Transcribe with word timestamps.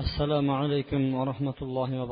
assalomu 0.00 0.52
alaykum 0.60 1.02
va 1.16 1.22
rahmatullohi 1.30 1.94
va 2.00 2.06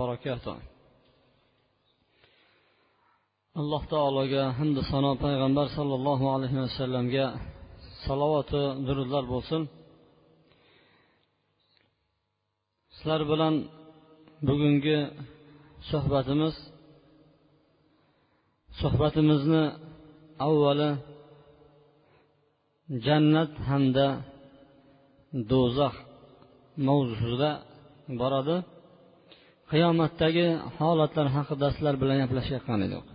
alloh 3.60 3.82
taologa 3.94 4.42
hamdu 4.58 4.80
sano 4.92 5.12
payg'ambar 5.24 5.66
sollallohu 5.76 6.24
alayhi 6.34 6.58
vasallamga 6.64 7.26
salovati 8.04 8.62
durudlar 8.86 9.24
bo'lsin. 9.32 9.62
Sizlar 12.94 13.22
bilan 13.32 13.54
bugungi 14.48 14.98
suhbatimiz 15.90 16.54
suhbatimizni 18.80 19.64
avvali 20.46 20.90
jannat 23.06 23.52
hamda 23.68 24.06
do'zax 25.50 25.94
mavzusida 26.86 27.50
boradi. 28.22 28.56
Qiyomatdagi 29.70 30.46
holatlar 30.78 31.26
haqida 31.36 31.66
sizlar 31.74 31.94
bilan 32.02 32.16
gaplashayotgan 32.22 32.80
edik. 32.86 33.06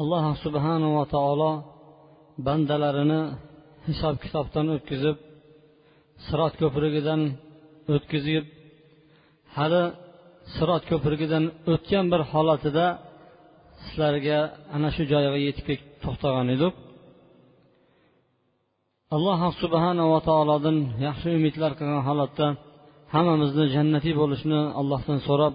Alloh 0.00 0.24
subhanava 0.44 1.04
taolo 1.14 1.52
bandalarini 2.46 3.22
hisob 3.88 4.14
kitobdan 4.24 4.66
o'tkazib 4.74 5.16
sirot 6.26 6.54
ko'prigidan 6.62 7.20
o'tkazib 7.94 8.44
hali 9.56 9.82
sirot 10.56 10.84
ko'prigidan 10.90 11.44
o'tgan 11.72 12.04
bir 12.12 12.20
holatida 12.32 12.86
sizlarga 13.84 14.38
ana 14.76 14.88
shu 14.94 15.02
joyga 15.12 15.38
yetib 15.46 15.66
to'xtagan 16.04 16.48
edik. 16.56 16.74
Alloh 19.16 19.40
subhanava 19.62 20.18
taolodan 20.28 20.76
yaxshi 21.06 21.28
umidlar 21.38 21.72
qilgan 21.78 22.02
holatda 22.08 22.46
hammamizni 23.14 23.64
jannatiy 23.74 24.14
bo'lishni 24.20 24.60
allohdan 24.80 25.18
so'rab 25.28 25.54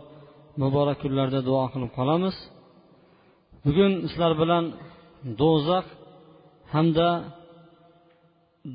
muborak 0.62 0.98
kunlarda 1.04 1.40
duo 1.48 1.64
qilib 1.73 1.92
qolamiz. 1.98 2.36
Bugun 3.66 3.92
sizlar 4.10 4.34
bilan 4.42 4.66
do'zax 5.42 5.86
hamda 6.73 7.10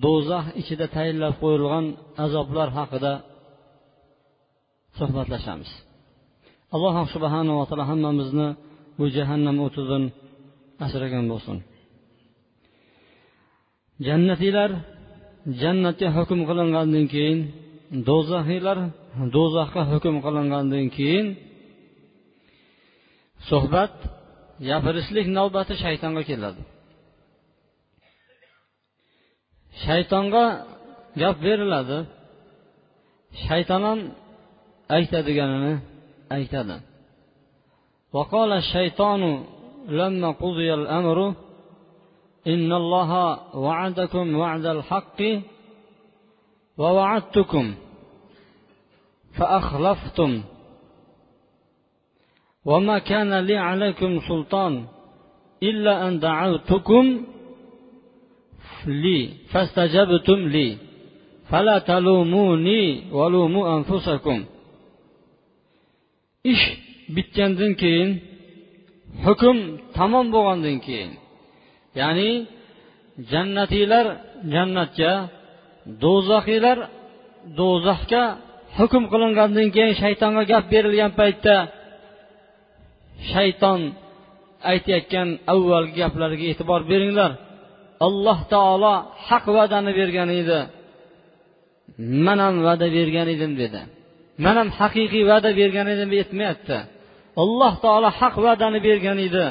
do'zax 0.04 0.44
ichida 0.60 0.86
tayinlab 0.96 1.34
qo'yilgan 1.42 1.84
azoblar 2.24 2.68
haqida 2.78 3.12
suhbatlashamiz. 4.98 5.70
Alloh 6.74 6.94
subhanava 7.14 7.62
taolo 7.68 7.84
hammamizni 7.90 8.48
bu 8.98 9.04
jahannam 9.16 9.56
o'tidan 9.66 10.04
asragan 10.84 11.24
bo'lsin. 11.32 11.56
Jannatiylar 14.06 14.70
jannatga 15.62 16.08
hukm 16.16 16.40
qilingandan 16.48 17.06
keyin 17.14 17.38
do'zaxiylar 18.07 18.77
do'zaxga 19.35 19.81
hukm 19.91 20.15
qilingandan 20.25 20.85
keyin 20.97 21.27
suhbat 23.49 23.93
gapirishlik 24.67 25.27
navbati 25.37 25.73
shaytonga 25.83 26.23
keladi 26.29 26.63
shaytonga 29.83 30.45
gap 31.21 31.37
beriladi 31.45 31.99
shayton 33.45 33.81
ham 33.87 33.99
aytadiganini 34.97 35.73
aytadi 36.37 36.77
وقال 38.17 38.51
الشيطان 38.63 39.21
لما 39.99 40.31
قضي 40.43 40.69
الأمر 40.73 41.17
إن 42.53 42.69
الله 42.81 43.11
وعدكم 43.65 44.25
وعد 44.35 44.65
الحق 44.65 45.19
ووعدتكم 46.77 47.75
فأخلفتم 49.37 50.31
وما 52.65 52.99
كان 52.99 53.39
لي 53.47 53.57
عليكم 53.57 54.19
سلطان 54.27 54.85
إلا 55.63 56.07
أن 56.07 56.19
دعوتكم 56.19 57.05
لي 58.87 59.29
فاستجبتم 59.51 60.39
لي 60.55 60.77
فلا 61.49 61.79
تلوموني 61.79 63.11
ولوموا 63.11 63.77
أنفسكم 63.77 64.39
ish 66.51 66.65
bitgandan 67.15 67.73
keyin 67.81 68.09
hukm 69.25 69.57
tamom 69.95 70.25
bo'lgandan 70.35 70.77
keyin 70.85 71.11
ya'ni 71.99 72.31
jannatiylar 73.31 74.05
jannatga 74.53 75.11
do'zaxiylar 76.02 76.78
do'zaxga 77.58 78.24
hukm 78.78 79.04
qilingandan 79.12 79.68
keyin 79.76 79.94
shaytonga 80.02 80.42
gap 80.50 80.64
berilgan 80.72 81.12
paytda 81.20 81.56
shayton 83.32 83.80
aytayotgan 84.72 85.28
avvalgi 85.52 85.94
gaplariga 86.00 86.46
e'tibor 86.52 86.80
beringlar. 86.90 87.32
Alloh 88.06 88.38
taolo 88.52 88.94
haq 89.28 89.44
va'dani 89.56 89.92
bergan 90.00 90.28
edi. 90.40 90.60
Man 92.26 92.38
ham 92.44 92.56
va'da 92.66 92.86
bergan 92.96 93.26
edim 93.34 93.52
dedi. 93.62 93.80
Man 94.44 94.56
ham 94.60 94.68
haqiqiy 94.78 95.24
va'da 95.30 95.50
bergan 95.60 95.86
edim 95.94 96.10
aytmayapti. 96.18 96.78
Alloh 97.42 97.74
taolo 97.84 98.08
haq 98.20 98.34
va'dani 98.46 98.78
bergan 98.88 99.18
edi. 99.28 99.46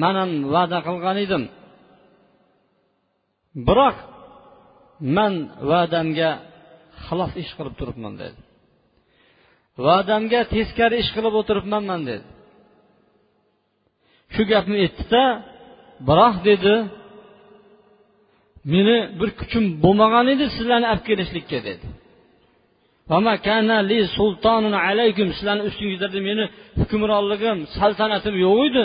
Man 0.00 0.14
ham 0.20 0.30
va'da 0.54 0.78
qilgan 0.86 1.16
edim. 1.24 1.42
Biroq 3.66 3.96
man 5.16 5.34
va'damga 5.70 6.30
xilof 7.06 7.32
ish 7.42 7.52
qilib 7.56 7.74
turibman 7.80 8.14
dedi. 8.22 8.38
Va'damga 9.86 10.40
teskari 10.54 10.96
ish 11.02 11.10
qilib 11.16 11.34
o'tiribmanman 11.40 12.00
dedi. 12.10 12.26
Shu 14.34 14.42
gapni 14.52 14.76
aytdida 14.84 15.24
biroq 16.08 16.34
dedi 16.48 16.74
meni 18.72 18.96
bir 19.20 19.30
kuchim 19.40 19.64
bo'lmagan 19.84 20.26
edi 20.34 20.44
sizlarni 20.56 20.86
olib 20.92 21.04
kelishlikka 21.08 21.58
dedi. 21.68 21.86
Sizlarni 25.38 25.62
ustingizlarda 25.70 26.20
meni 26.28 26.44
hukmronligim 26.80 27.58
saltanatim 27.78 28.34
yo'q 28.46 28.58
edi. 28.68 28.84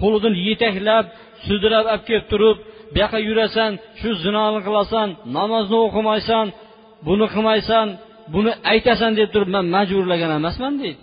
Qo'lidan 0.00 0.34
yetaklab 0.48 1.06
sudrab 1.46 1.86
olib 1.92 2.04
kelib 2.08 2.26
turib 2.32 2.58
bu 2.92 2.96
yoqqa 3.02 3.18
yurasan 3.28 3.72
shu 4.00 4.10
zinoni 4.24 4.60
qilasan 4.66 5.08
namozni 5.36 5.78
o'qimaysan 5.86 6.46
buni 7.06 7.26
qilmaysan 7.34 7.86
buni 8.34 8.52
aytasan 8.72 9.12
deb 9.18 9.28
turib 9.34 9.50
man 9.56 9.66
majburlagan 9.76 10.32
emasman 10.38 10.74
deydi. 10.82 11.02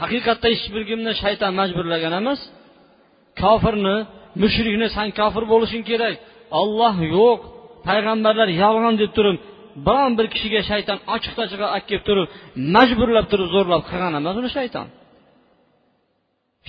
Haqiqatda 0.00 0.46
hech 0.52 0.64
bir 0.74 0.82
kimni 0.90 1.12
shayton 1.22 1.52
majburlagan 1.60 2.12
emas. 2.20 2.40
Kofirni 3.42 3.96
mushrikni 4.42 4.88
san 4.96 5.08
kofir 5.18 5.44
bo'lishing 5.52 5.82
kerak. 5.90 6.14
Olloh 6.60 6.94
yo'q 7.16 7.40
payg'ambarlar 7.88 8.48
yolg'on 8.62 8.94
deb 9.02 9.10
turib 9.16 9.36
biron 9.86 10.12
bir 10.18 10.26
kishiga 10.34 10.60
shayton 10.70 10.98
ochiq 11.14 11.34
ochiq 11.44 11.60
olib 11.66 11.84
kelib 11.88 12.04
turib 12.08 12.26
majburlab 12.74 13.26
turib 13.32 13.48
zo'rlab 13.54 13.82
qilgan 13.88 14.12
emas 14.20 14.34
uni 14.40 14.50
shayton. 14.58 14.86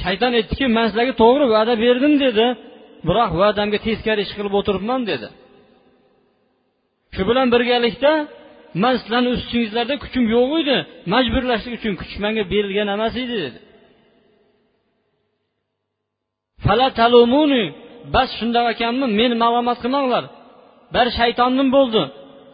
Shayton 0.03 0.31
aytdiki 0.39 0.65
man 0.77 0.85
sizlarga 0.89 1.13
to'g'ri 1.23 1.45
va'da 1.55 1.73
berdim 1.83 2.13
dedi. 2.25 2.45
Biroq 3.07 3.31
va'damga 3.41 3.77
teskari 3.87 4.21
ish 4.25 4.33
qilib 4.37 4.53
o'tiribman 4.59 5.01
dedi. 5.11 5.27
Shu 7.15 7.21
bilan 7.29 7.47
birgalikda 7.53 8.11
man 8.83 8.93
sizlarni 9.01 9.29
ustingizlarda 9.37 9.95
kuchim 10.03 10.23
yo'q 10.35 10.49
edi. 10.61 10.77
Majburlashlik 11.13 11.73
uchun 11.79 11.93
kuch 12.01 12.13
manga 12.23 12.43
berilgan 12.53 12.87
emas 12.95 13.13
edi 13.23 13.35
dedi. 13.45 13.59
Bas 18.15 18.29
shundoq 18.39 18.65
ekanmi 18.73 19.07
meni 19.19 19.35
malomat 19.43 19.77
qilmanglar. 19.83 20.23
Bari 20.95 21.11
shaytondan 21.19 21.67
bo'ldi. 21.75 22.01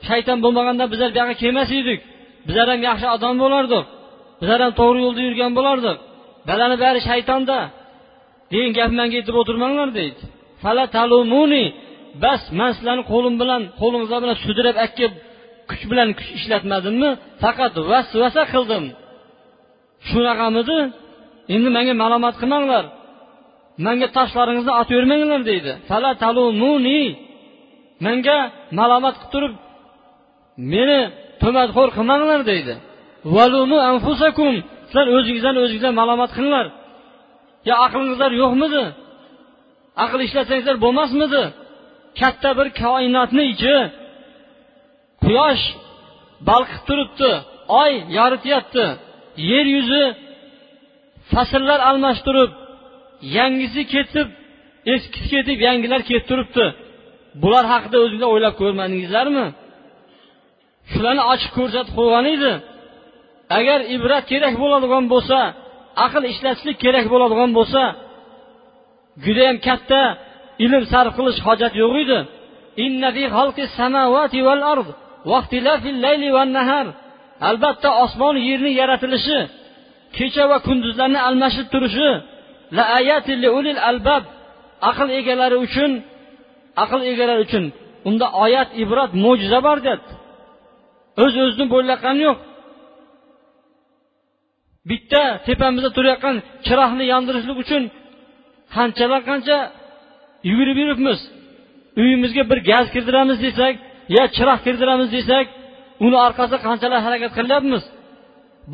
Shayton 0.07 0.37
bo'lmaganda 0.43 0.83
bizlar 0.91 1.09
bu 1.13 1.17
yoqqa 1.21 1.35
kelmas 1.43 1.69
edik. 1.79 1.99
Bizlar 2.47 2.65
ham 2.71 2.81
yaxshi 2.89 3.07
odam 3.15 3.35
bo'lardik 3.43 3.85
bizlar 4.41 4.59
ham 4.63 4.73
to'g'ri 4.79 4.99
yo'lda 5.05 5.21
yurgan 5.27 5.51
bo'lardik 5.57 5.97
bularni 6.47 6.77
bari 6.85 6.99
shaytonda. 7.09 7.57
Degan 8.51 8.71
gap 8.77 8.91
manga 8.99 9.15
aytib 9.19 9.35
o'tirmanglar 9.41 9.89
deydi. 9.99 10.21
Falatalumuni 10.63 11.63
bas 12.23 12.41
man 12.59 12.71
sizlarni 12.77 13.03
qo'lim 13.11 13.35
bilan 13.41 13.61
qo'lingizlar 13.81 14.19
bilan 14.23 14.37
sudrab 14.45 14.77
olib 14.85 15.13
kuch 15.69 15.83
bilan 15.91 16.09
kuch 16.17 16.29
ishlatmadimmi? 16.37 17.09
Faqat 17.43 17.73
vasvasa 17.91 18.43
qildim. 18.53 18.85
Shunaqamidi 20.09 20.79
endi 21.55 21.69
menga 21.77 21.93
malomat 22.03 22.35
qilmanglar. 22.41 22.85
Menga 23.85 24.07
toshlaringizni 24.17 24.73
otavermanglar 24.81 25.41
deydi. 25.49 25.71
Falatalumuni 25.89 27.01
menga 28.05 28.37
malomat 28.79 29.15
qilib 29.17 29.31
turib 29.33 29.53
meni 30.73 30.99
to'matxo'r 31.41 31.89
qilmanglar 31.97 32.39
deydi. 32.51 32.73
Valumu 33.35 33.77
anfusakum. 33.91 34.53
Sizlar 34.89 35.07
o'zingizdan 35.17 35.55
o'zingizlar 35.63 35.93
malomat 36.01 36.31
qilinglar. 36.35 36.65
Yo 37.67 37.73
aqlingizlar 37.85 38.31
yo'qmidi 38.41 38.83
aql 40.03 40.19
ishlatsangizlar 40.27 40.77
bo'lmasmidi? 40.85 41.43
Katta 42.19 42.49
bir 42.57 42.67
koinotni 42.81 43.43
ichi 43.53 43.75
quyosh 45.23 45.63
balqib 46.49 46.81
turibdi 46.87 47.31
oy 47.81 47.91
yorityapti 48.17 48.85
yer 49.51 49.65
yuzi 49.75 50.03
fasllar 51.31 51.79
almashtirib 51.89 52.51
yangisi 53.37 53.81
ketib 53.93 54.27
eskisi 54.93 55.27
ketib 55.33 55.57
yangilar 55.67 56.01
kelib 56.09 56.25
turibdi. 56.31 56.65
Bular 57.41 57.65
haqida 57.73 57.97
o'zinglar 58.03 58.29
o'ylab 58.33 58.55
ko'rmadingizlarmi? 58.61 59.45
Shularni 60.91 61.23
ochiq 61.33 61.51
ko'rsatib 61.57 61.93
qo'ygan 61.99 62.25
edi 62.35 62.53
agar 63.57 63.79
ibrat 63.95 64.25
kerak 64.31 64.53
bo'ladigan 64.63 65.05
bo'lsa 65.13 65.39
aql 66.05 66.23
ishlatishlik 66.33 66.77
kerak 66.85 67.05
bo'ladigan 67.13 67.51
bo'lsa 67.57 67.81
judayam 69.25 69.57
katta 69.67 70.01
ilm 70.65 70.83
sarf 70.91 71.13
qilish 71.17 71.39
hojat 71.47 71.73
yo'q 71.81 71.93
edi. 72.03 72.19
Albatta 77.49 77.89
osmon 78.03 78.35
yerni 78.49 78.71
yaratilishi 78.81 79.39
kecha 80.17 80.43
va 80.51 80.57
kunduzlarni 80.67 81.19
almashib 81.27 81.67
turishi 81.73 82.09
albab 83.89 84.23
aql 84.89 85.07
egalari 85.19 85.57
uchun 85.65 85.91
aql 86.83 87.01
egalari 87.11 87.41
uchun. 87.47 87.65
Unda 88.09 88.27
oyat 88.43 88.69
ibrat 88.83 89.11
mo'jiza 89.23 89.59
bor 89.67 89.77
deyapti 89.85 90.13
o'z 91.23 91.33
öz 91.41 91.45
o'zini 91.45 91.67
bo'ylayotgani 91.73 92.21
yo'q. 92.27 92.39
Bitta 94.89 95.21
tepamizda 95.47 95.89
turayotgan 95.97 96.35
chiroqni 96.65 97.05
yondirishlik 97.13 97.57
uchun 97.63 97.83
qanchalar 98.75 99.21
qancha 99.29 99.57
yugurib 100.49 100.77
yuribmiz. 100.83 101.19
Uyimizga 102.01 102.43
bir 102.51 102.59
gaz 102.69 102.85
kirdiramiz 102.95 103.37
desak 103.45 103.73
yo 104.15 104.23
chiroq 104.35 104.59
kirdiramiz 104.65 105.09
desak 105.17 105.45
uni 106.05 106.17
orqasida 106.27 106.57
qanchalar 106.67 106.99
harakat 107.07 107.31
qilyapmiz 107.37 107.83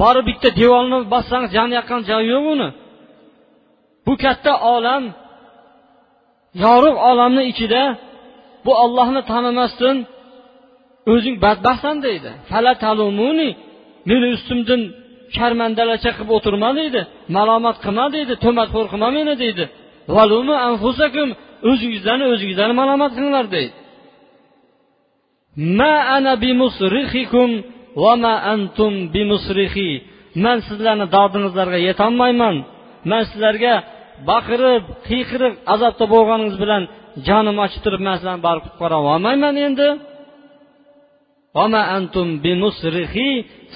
borib 0.01 0.25
bitta 0.29 0.49
devorni 0.59 0.97
bossangiz 1.13 1.51
yonayotgan 1.59 2.01
joyi 2.09 2.27
yo'q 2.33 2.45
uni. 2.55 2.69
Bu 4.05 4.13
katta 4.23 4.53
olam 4.73 5.03
yorug' 6.63 6.99
olamni 7.09 7.43
ichida 7.51 7.83
bu 8.65 8.71
ollohni 8.83 9.21
tanimasdan 9.31 9.97
o'zing 11.13 11.35
badbaxtsan 11.45 11.97
deydi. 12.05 12.29
Meni 14.09 14.27
ustimdan 14.35 14.81
sharmandalacha 15.35 16.11
qilib 16.17 16.31
o'tirma 16.37 16.69
deydi. 16.79 17.01
Malomat 17.35 17.77
qilma 17.83 18.05
deydi 18.15 18.33
to'matxo'r 18.43 18.87
qilma 18.91 19.09
meni 19.17 19.33
deydi. 19.43 19.63
O'zingizlarni 21.69 22.25
o'zingizlarni 22.33 22.75
malomat 22.81 23.11
qilinglar 23.15 23.45
deydi. 23.55 23.73
Ma 25.79 25.93
ana 26.17 26.33
bimusrixikum 26.43 27.49
va 28.03 28.13
ma 28.23 28.33
antum 28.53 28.93
bimusrixi. 29.15 29.89
Man 30.43 30.57
sizlarni 30.67 31.05
dodingizlarga 31.15 31.79
yetolmayman 31.89 32.55
man 33.11 33.23
sizlarga 33.29 33.73
baqirib 34.29 34.83
qiyqirib 35.07 35.53
azobda 35.73 36.05
bo'lganingiz 36.13 36.57
bilan 36.63 36.83
jonim 37.27 37.57
ochib 37.65 37.81
turib 37.85 38.01
man 38.07 38.15
sizlarni 38.19 38.43
borib 38.47 38.63
qutqara 38.67 38.97
olmayman 39.11 39.55
endi. 39.67 39.87
Antum 41.97 42.27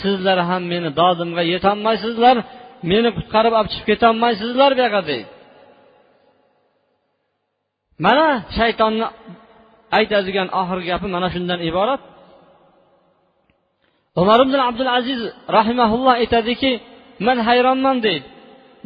sizlar 0.01 0.37
ham 0.49 0.63
meni 0.73 0.89
dodimga 0.99 1.43
yetolmaysizlar 1.53 2.35
meni 2.91 3.09
qutqarib 3.17 3.53
olib 3.59 3.69
chiqib 3.73 3.87
ketolmaysizlar 3.91 4.71
bu 4.77 4.81
yoqqa 4.85 5.01
deydi. 5.11 5.27
Mana 8.05 8.27
shaytonni 8.57 9.07
aytadigan 9.97 10.47
oxirgi 10.59 10.87
gapi 10.91 11.07
mana 11.15 11.27
shundan 11.35 11.59
iborat. 11.69 12.01
Umar 14.21 14.39
ibn 14.45 14.55
abdul 14.69 14.91
aziz 14.97 15.21
rahimaulloh 15.57 16.13
aytadiki 16.21 16.71
man 17.27 17.37
hayronman 17.47 17.97
deydi. 18.05 18.27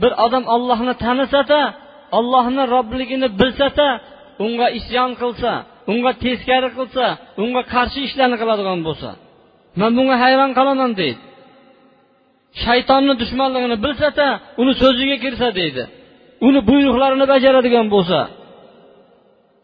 Bir 0.02 0.12
odam 0.26 0.44
ollohni 0.56 0.94
tanisada 1.06 1.62
ollohni 2.18 2.64
robligini 2.76 3.28
bilsada 3.40 3.88
unga 4.46 4.68
isyon 4.80 5.12
qilsa 5.22 5.52
unga 5.92 6.12
teskari 6.24 6.70
qilsa 6.78 7.06
unga 7.44 7.62
qarshi 7.74 8.00
ishlarni 8.08 8.38
qiladigan 8.42 8.80
bo'lsa 8.88 9.10
man 9.80 9.92
bunga 9.98 10.16
hayron 10.24 10.52
qolaman 10.58 10.92
deydi. 11.02 11.22
Shaytonni 12.64 13.14
dushmanligini 13.22 13.78
bilsada 13.86 14.28
uni 14.62 14.74
so'ziga 14.82 15.18
kirsa 15.24 15.48
deydi. 15.60 15.84
Uni 16.48 16.60
buyruqlarini 16.70 17.26
bajaradigan 17.34 17.88
bo'lsa 17.96 18.20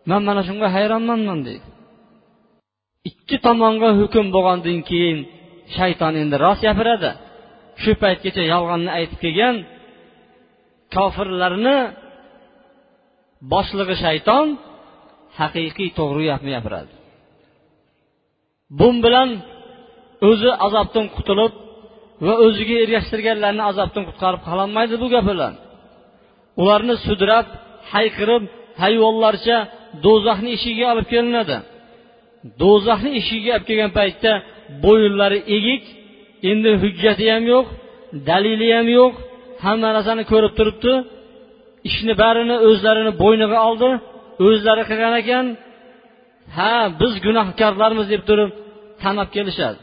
man 0.10 0.22
mana 0.28 0.42
shunga 0.48 0.68
hayronmanman 0.76 1.40
deydi 1.48 1.68
ikki 3.10 3.38
tomonga 3.46 3.90
hukm 4.00 4.26
bo'lgandan 4.36 4.80
keyin 4.90 5.18
shayton 5.76 6.14
endi 6.22 6.36
rost 6.46 6.62
gapiradi 6.68 7.12
shu 7.82 7.92
paytgacha 8.04 8.44
yolg'onni 8.54 8.92
aytib 8.98 9.20
kelgan 9.24 9.56
kofirlarni 10.96 11.78
boshlig'i 13.54 13.96
shayton 14.04 14.46
haqiqiy 15.40 15.90
to'g'ri 15.98 16.24
gapni 16.32 16.52
gapiradi 16.56 16.94
bu 18.80 18.88
bilan 19.04 19.30
o'zi 20.30 20.50
azobdan 20.66 21.06
qutulib 21.16 21.54
va 22.26 22.34
o'ziga 22.46 22.76
ergashtirganlarni 22.84 23.64
azobdan 23.72 24.04
qutqarib 24.10 24.42
qololmaydi 24.48 24.96
bu 25.04 25.08
gap 25.14 25.26
bilan 25.32 25.54
ularni 26.62 26.96
sudrab 27.08 27.48
hayqirib 27.94 28.44
hayvonlarcha 28.84 29.58
do'zaxni 30.06 30.50
eshigiga 30.58 30.88
olib 30.94 31.08
kelinadi. 31.14 31.58
Do'zaxni 32.62 33.12
eshigiga 33.20 33.52
olib 33.56 33.66
kelgan 33.70 33.92
paytda 34.00 34.32
bo'yinlari 34.84 35.40
egik 35.58 35.84
endi 36.52 36.72
hujjati 36.84 37.26
ham 37.34 37.44
yo'q 37.54 37.66
dalili 38.30 38.68
ham 38.78 38.88
yo'q. 38.98 39.14
Hamma 39.66 39.90
narsani 39.96 40.24
ko'rib 40.32 40.54
turibdi. 40.60 40.94
Ishni 41.90 42.14
barini 42.24 42.56
o'zlarini 42.68 43.12
bo'yniga 43.24 43.60
oldi 43.68 43.90
o'zlari 44.48 44.84
qilgan 44.90 45.14
ekan. 45.22 45.46
Ha 46.58 46.74
biz 47.00 47.14
gunohkorlarmiz 47.26 48.08
deb 48.14 48.24
turib 48.30 48.52
tanab 49.02 49.30
kelishadi. 49.36 49.80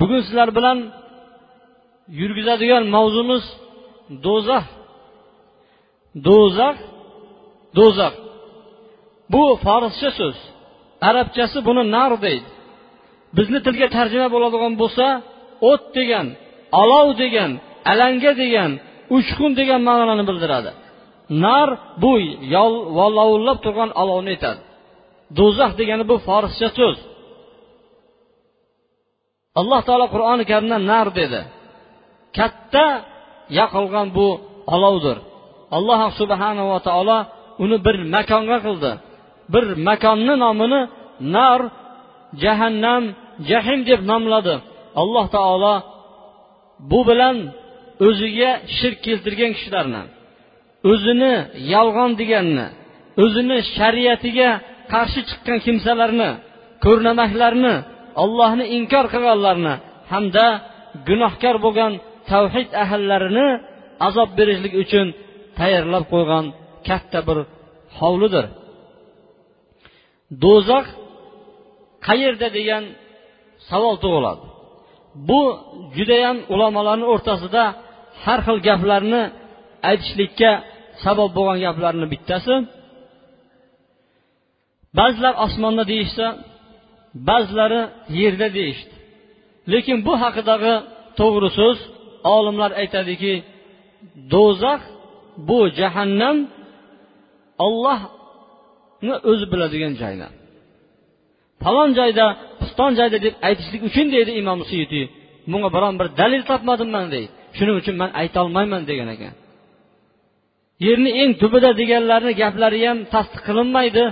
Bugun 0.00 0.20
sizlar 0.26 0.48
bilan 0.58 0.78
yurgizadigan 2.20 2.84
mavzumiz 2.94 3.44
do'zax. 4.26 4.66
Do'zax 6.26 6.76
do'zax. 7.78 8.14
Bu 9.32 9.42
forscha 9.64 10.10
so'z. 10.18 10.38
Arabchasi 11.08 11.58
buni 11.68 11.82
nar 11.96 12.12
deydi. 12.24 12.48
Bizni 13.36 13.58
tilga 13.66 13.88
tarjima 13.96 14.28
bo'ladigan 14.34 14.74
bo'lsa 14.82 15.06
o't 15.70 15.84
degan 15.98 16.26
olov 16.82 17.08
degan 17.22 17.50
alanga 17.92 18.32
degan 18.42 18.70
uchqun 19.16 19.52
degan 19.60 19.80
ma'nolarni 19.88 20.24
bildiradi. 20.30 20.70
Nar 21.44 21.68
bu 22.02 22.12
lovullab 23.18 23.58
turgan 23.64 23.90
olovni 24.02 24.30
aytadi. 24.34 24.60
Do'zax 25.38 25.72
degani 25.80 26.04
bu 26.10 26.16
forscha 26.28 26.68
so'z. 26.78 26.98
Alloh 29.60 29.80
taolo 29.88 30.06
qur'oni 30.14 30.44
karimda 30.50 30.78
nar 30.90 31.06
dedi. 31.20 31.40
Katta 32.38 32.86
yoqilgan 33.58 34.08
bu 34.16 34.28
olovdir 34.74 35.18
alloh 35.76 36.00
subhanava 36.20 36.78
taolo 36.88 37.18
uni 37.64 37.76
bir 37.86 37.96
makonga 38.14 38.58
qildi. 38.66 38.90
Bir 39.52 39.64
makonni 39.88 40.34
nomini 40.44 40.80
nar 41.34 41.60
jahannam 42.42 43.04
jahim 43.50 43.80
deb 43.90 44.00
nomladi. 44.10 44.54
Alloh 45.00 45.26
taolo 45.36 45.74
bu 46.90 47.00
bilan 47.08 47.36
o'ziga 48.06 48.50
shirk 48.76 48.98
keltirgan 49.06 49.52
kishilarni 49.56 50.02
o'zini 50.90 51.34
yolg'on 51.74 52.10
deganni 52.20 52.66
o'zini 53.24 53.58
shariatiga 53.76 54.50
qarshi 54.92 55.20
chiqqan 55.28 55.58
kimsalarni 55.66 56.30
ko'rnamaklarni 56.84 57.74
ollohni 58.22 58.64
inkor 58.76 59.04
qilganlarni 59.14 59.74
hamda 60.12 60.46
gunohkor 61.08 61.56
bo'lgan 61.64 61.92
tavhid 62.30 62.70
ahllarini 62.82 63.48
azob 64.06 64.30
berishlik 64.38 64.74
uchun 64.82 65.06
tayyorlab 65.58 66.04
qo'ygan 66.12 66.44
katta 66.88 67.18
bir 67.28 67.38
hovlidir. 67.98 68.44
Do'zax 70.44 70.86
qayerda 72.06 72.48
degan 72.58 72.84
savol 73.68 73.96
tug'iladi. 74.02 74.44
Bu 75.28 75.40
judayam 75.96 76.36
ulamolarni 76.54 77.06
o'rtasida 77.12 77.64
har 78.24 78.40
xil 78.46 78.58
gaplarni 78.68 79.22
aytishlikka 79.90 80.52
sabab 81.04 81.30
bo'lgan 81.36 81.58
gaplarni 81.66 82.06
bittasi. 82.12 82.54
Ba'zilar 84.98 85.34
osmonda 85.44 85.84
deyishsa 85.92 86.26
ba'zilari 87.28 87.82
yerda 88.20 88.48
deyishdi. 88.58 88.94
Lekin 89.72 89.96
bu 90.06 90.14
haqidagi 90.22 90.74
to'g'ri 91.20 91.50
so'z 91.58 91.78
olimlar 92.36 92.70
aytadiki 92.82 93.34
do'zax 94.32 94.82
bu 95.48 95.58
jahannam 95.78 96.36
olloh 97.66 98.00
o'zi 99.30 99.46
biladigan 99.52 99.94
joylar 100.02 100.32
falon 101.62 101.90
joyda 101.98 102.26
piston 102.60 102.92
joyda 102.98 103.18
deb 103.26 103.34
aytishlik 103.48 103.82
uchun 103.88 104.06
deydi 104.14 104.30
imom 104.40 104.60
suyuti. 104.70 105.02
Bunga 105.50 105.68
biron 105.76 105.94
bir 106.00 106.08
dalil 106.20 106.42
topmadim 106.50 106.90
man 106.96 107.06
deydi. 107.14 107.28
Shuning 107.56 107.76
uchun 107.80 107.96
man 108.02 108.10
aytolmayman 108.20 108.82
degan 108.90 109.08
ekan. 109.14 109.34
Yerni 110.86 111.10
eng 111.22 111.32
tubida 111.42 111.70
deganlarni 111.80 112.32
gaplari 112.42 112.80
ham 112.88 112.98
tasdiq 113.14 113.42
qilinmaydi. 113.48 114.04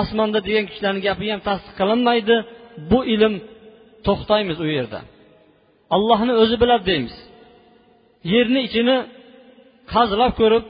Osmonda 0.00 0.38
degan 0.48 0.64
kishilarni 0.70 1.00
gapi 1.08 1.26
ham 1.32 1.40
tasdiq 1.48 1.74
qilinmaydi. 1.80 2.36
Bu 2.90 2.98
ilm 3.14 3.34
to'xtaymiz 4.06 4.58
u 4.64 4.66
yerda. 4.76 5.00
Allohni 5.96 6.32
o'zi 6.42 6.56
biladi 6.62 6.84
deymiz. 6.90 7.16
Yerni 8.32 8.60
ichini 8.68 8.96
qazilab 9.92 10.32
ko'rib 10.40 10.64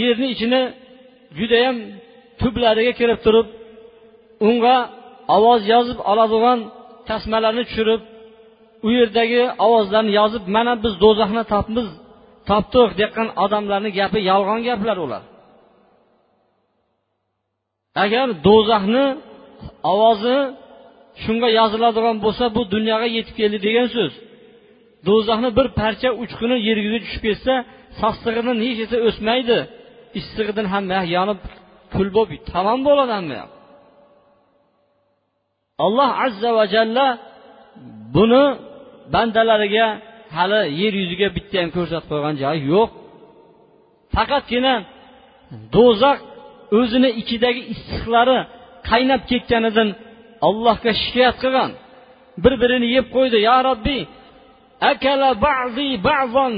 yerni 0.00 0.26
ichini 0.34 0.62
judayam 1.38 1.76
tublariga 2.40 2.92
kirib 3.00 3.18
turib 3.26 3.46
unga 4.48 4.76
ovoz 5.36 5.62
yozib 5.74 5.98
oladigan 6.10 6.58
tasmalarni 7.08 7.62
tushirib 7.68 8.02
u 8.86 8.88
yerdagi 8.98 9.42
ovozlarni 9.66 10.12
yozib 10.20 10.44
mana 10.56 10.72
biz 10.84 10.94
do'zaxni 11.04 11.42
topmiz 11.52 11.88
topdik 12.48 12.90
deyotgan 12.98 13.28
odamlarni 13.44 13.90
gapi 13.98 14.18
yolg'on 14.30 14.60
gaplar 14.68 14.96
ular. 15.04 15.22
Agar 18.04 18.26
do'zaxni 18.46 19.04
ovozi 19.92 20.36
shunga 21.22 21.48
yoziladigan 21.60 22.16
bo'lsa 22.24 22.44
bu 22.56 22.62
dunyoga 22.74 23.08
yetib 23.16 23.34
keldi 23.40 23.58
degan 23.66 23.86
so'z. 23.96 24.12
Do'zaxni 25.08 25.50
bir 25.58 25.66
parcha 25.80 26.08
uchquni 26.22 26.56
yerga 26.68 26.98
tushib 27.04 27.22
ketsa 27.28 27.54
sassig'idan 28.00 28.56
hech 28.64 28.78
narsa 28.80 28.96
o'smaydi 29.08 29.58
issig'idan 30.18 30.66
hamma 30.74 31.00
yonib 31.16 31.40
pul 31.92 32.08
bo'lib 32.16 32.42
tamom 32.52 32.80
bo'ladi 32.88 33.38
alloh 35.86 36.10
azza 36.26 36.50
va 36.58 36.64
jalla 36.74 37.06
buni 38.14 38.44
bandalariga 39.14 39.86
hali 40.36 40.60
yer 40.80 40.94
yuziga 41.02 41.28
bitta 41.36 41.56
ham 41.62 41.70
ko'rsatib 41.76 42.08
qo'ygan 42.12 42.34
joyi 42.42 42.60
yo'q. 42.72 42.90
Faqatgina 44.14 44.74
do'zax 45.74 46.18
o'zini 46.78 47.10
ichidagi 47.20 47.62
issiqlari 47.74 48.38
qaynab 48.88 49.22
ketganidan 49.30 49.88
allohga 50.48 50.92
shikoyat 51.02 51.36
qilgan. 51.42 51.70
Bir 52.42 52.54
birini 52.62 52.88
yeb 52.96 53.06
qo'ydi 53.16 53.38
yo 53.48 53.56
robbiy 53.68 54.02
akala 54.92 55.30
ba'zi 55.46 55.88
ba'zon 56.08 56.54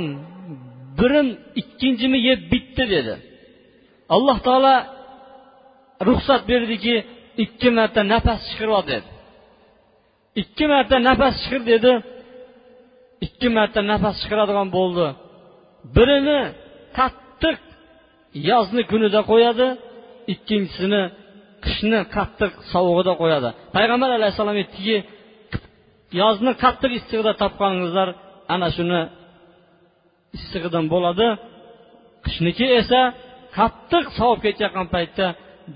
birim 0.98 1.28
ikkinchimi 1.60 2.18
yeb 2.28 2.40
bitdi 2.52 2.84
dedi. 2.94 3.14
Alloh 4.14 4.38
taolo 4.46 4.74
ruxsat 6.08 6.42
berdiki 6.50 6.94
ikki 7.44 7.68
marta 7.78 8.00
nafas 8.12 8.40
chiqarib 8.48 8.86
dedi. 8.92 9.08
Ikki 10.42 10.64
marta 10.72 10.96
nafas 11.08 11.34
chiqir 11.42 11.62
dedi. 11.72 11.92
Ikki 13.26 13.48
marta 13.56 13.80
nafas 13.92 14.16
chiqaradigan 14.22 14.68
bo'ldi. 14.76 15.06
Birini 15.96 16.40
qattiq 16.98 17.58
yozni 18.50 18.82
kunida 18.90 19.20
qo'yadi 19.30 19.66
ikkinchisini 20.32 21.02
qishni 21.64 22.00
qattiq 22.16 22.52
sovug'ida 22.72 23.12
qo'yadi. 23.22 23.48
Payg'ambar 23.76 24.10
alayhissalom 24.18 24.56
aytdiki 24.62 24.96
yozni 26.20 26.52
qattiq 26.62 26.92
issig'ida 26.98 27.32
topganingizlar 27.42 28.08
ana 28.54 28.68
shuni 28.76 29.00
issig'idan 30.36 30.86
bo'ladi. 30.94 31.26
Qishniki 32.24 32.66
esa 32.80 33.00
qattiq 33.58 34.04
sovib 34.18 34.40
ketayotgan 34.44 34.86
paytda 34.94 35.26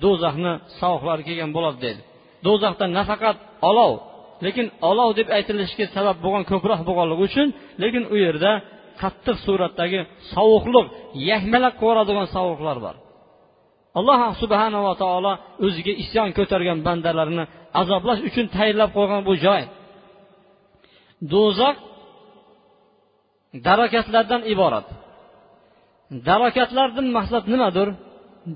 do'zaxni 0.03 0.53
sovuqlari 0.81 1.23
kelgan 1.29 1.51
bo'ladi 1.57 1.79
deydi 1.85 2.03
do'zaxda 2.47 2.85
nafaqat 2.99 3.37
olov 3.71 3.93
lekin 4.45 4.67
olov 4.91 5.11
deb 5.19 5.29
aytilishiga 5.37 5.87
sabab 5.97 6.17
bo'lgan 6.25 6.45
ko'proq 6.53 6.81
bo'lganligi 6.89 7.23
uchun 7.29 7.49
lekin 7.83 8.03
u 8.15 8.17
yerda 8.25 8.53
qattiq 9.03 9.37
suratdagi 9.47 10.01
sovuqliq 10.35 10.87
yahmalab 11.31 11.75
yuboradigan 11.81 12.27
sovuqlar 12.37 12.77
bor. 12.87 12.97
Alloh 13.99 14.21
subhanava 14.43 14.93
taolo 15.03 15.33
o'ziga 15.67 15.93
isyon 16.03 16.29
ko'targan 16.39 16.79
bandalarini 16.87 17.45
azoblash 17.81 18.21
uchun 18.29 18.47
tayyorlab 18.57 18.91
qo'ygan 18.97 19.21
bu 19.29 19.35
joy. 19.45 19.63
Do'zax 21.33 21.77
darakatlardan 23.67 24.43
iborat. 24.53 24.87
Darakatlardan 26.29 27.07
maqsad 27.17 27.45
nimadir? 27.53 27.89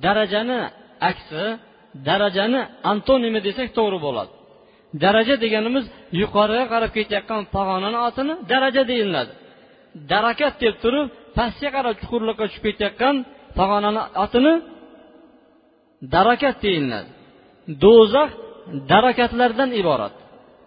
Darajani 0.05 0.61
aksi 1.11 1.43
darajani 2.09 2.61
antonimi 2.93 3.41
desak 3.47 3.69
to'g'ri 3.79 3.99
bo'ladi. 4.07 4.33
Daraja 5.05 5.35
deganimiz 5.45 5.85
yuqoriga 6.21 6.65
qarab 6.73 6.91
ketayotgan 6.97 7.43
pog'onani 7.55 7.99
otini 8.09 8.35
daraja 8.53 8.83
deyiladi. 8.91 9.33
Darakat 10.13 10.55
deb 10.63 10.75
turib 10.83 11.07
pastga 11.37 11.69
qarab 11.77 11.95
chuqurlikqa 12.01 12.45
tushib 12.49 12.65
ketayotgan 12.69 13.17
pog'onani 13.59 14.03
otini 14.25 14.55
darakat 16.15 16.57
deyiladi. 16.65 17.09
Do'zax 17.83 18.31
darakatlardan 18.93 19.71
iborat 19.81 20.15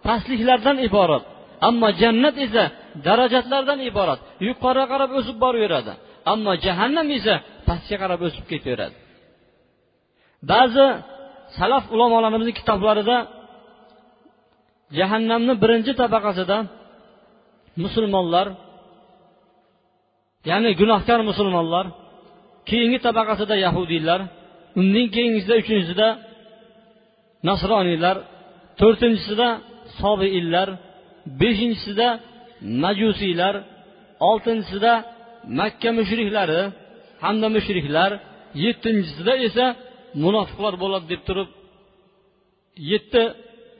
pastliklardan 0.06 0.76
iborat 0.88 1.24
ammo 1.68 1.88
jannat 2.00 2.36
esa 2.46 2.64
darajatlardan 3.06 3.80
iborat. 3.90 4.20
Yuqoriga 4.48 4.86
qarab 4.92 5.10
o'sib 5.18 5.36
boraveradi 5.44 5.92
ammo 6.32 6.52
jahannam 6.64 7.08
esa 7.18 7.34
pastga 7.68 7.96
qarab 8.02 8.20
o'sib 8.28 8.44
ketaveradi. 8.52 8.96
Ba'zi 10.50 10.86
salaf 11.58 11.84
ulamolarimizni 11.94 12.52
kitoblarida 12.60 13.16
jahannamni 14.98 15.54
birinchi 15.62 15.92
tabaqasida 16.02 16.56
musulmonlar 17.84 18.46
ya'ni 20.50 20.70
gunohkor 20.80 21.20
musulmonlar 21.30 21.86
keyingi 22.68 22.98
tabaqasida 23.06 23.54
yahudiylar 23.66 24.20
undan 24.80 25.06
keyingisida 25.14 25.54
uchinchisida 25.62 26.08
nasroniylar 27.48 28.16
to'rtinchisida 28.80 29.48
sobiinlar 30.00 30.68
beshinchisida 31.40 32.08
majusiylar 32.84 33.54
oltinchisida 34.28 34.92
makka 35.58 35.90
mushriklari 35.98 36.60
hamda 37.24 37.48
mushriklar 37.56 38.10
yettinchisida 38.64 39.32
esa 39.46 39.66
munofiqlar 40.24 40.74
bo'ladi 40.82 41.06
deb 41.12 41.22
turib 41.28 41.48
yetti 42.90 43.22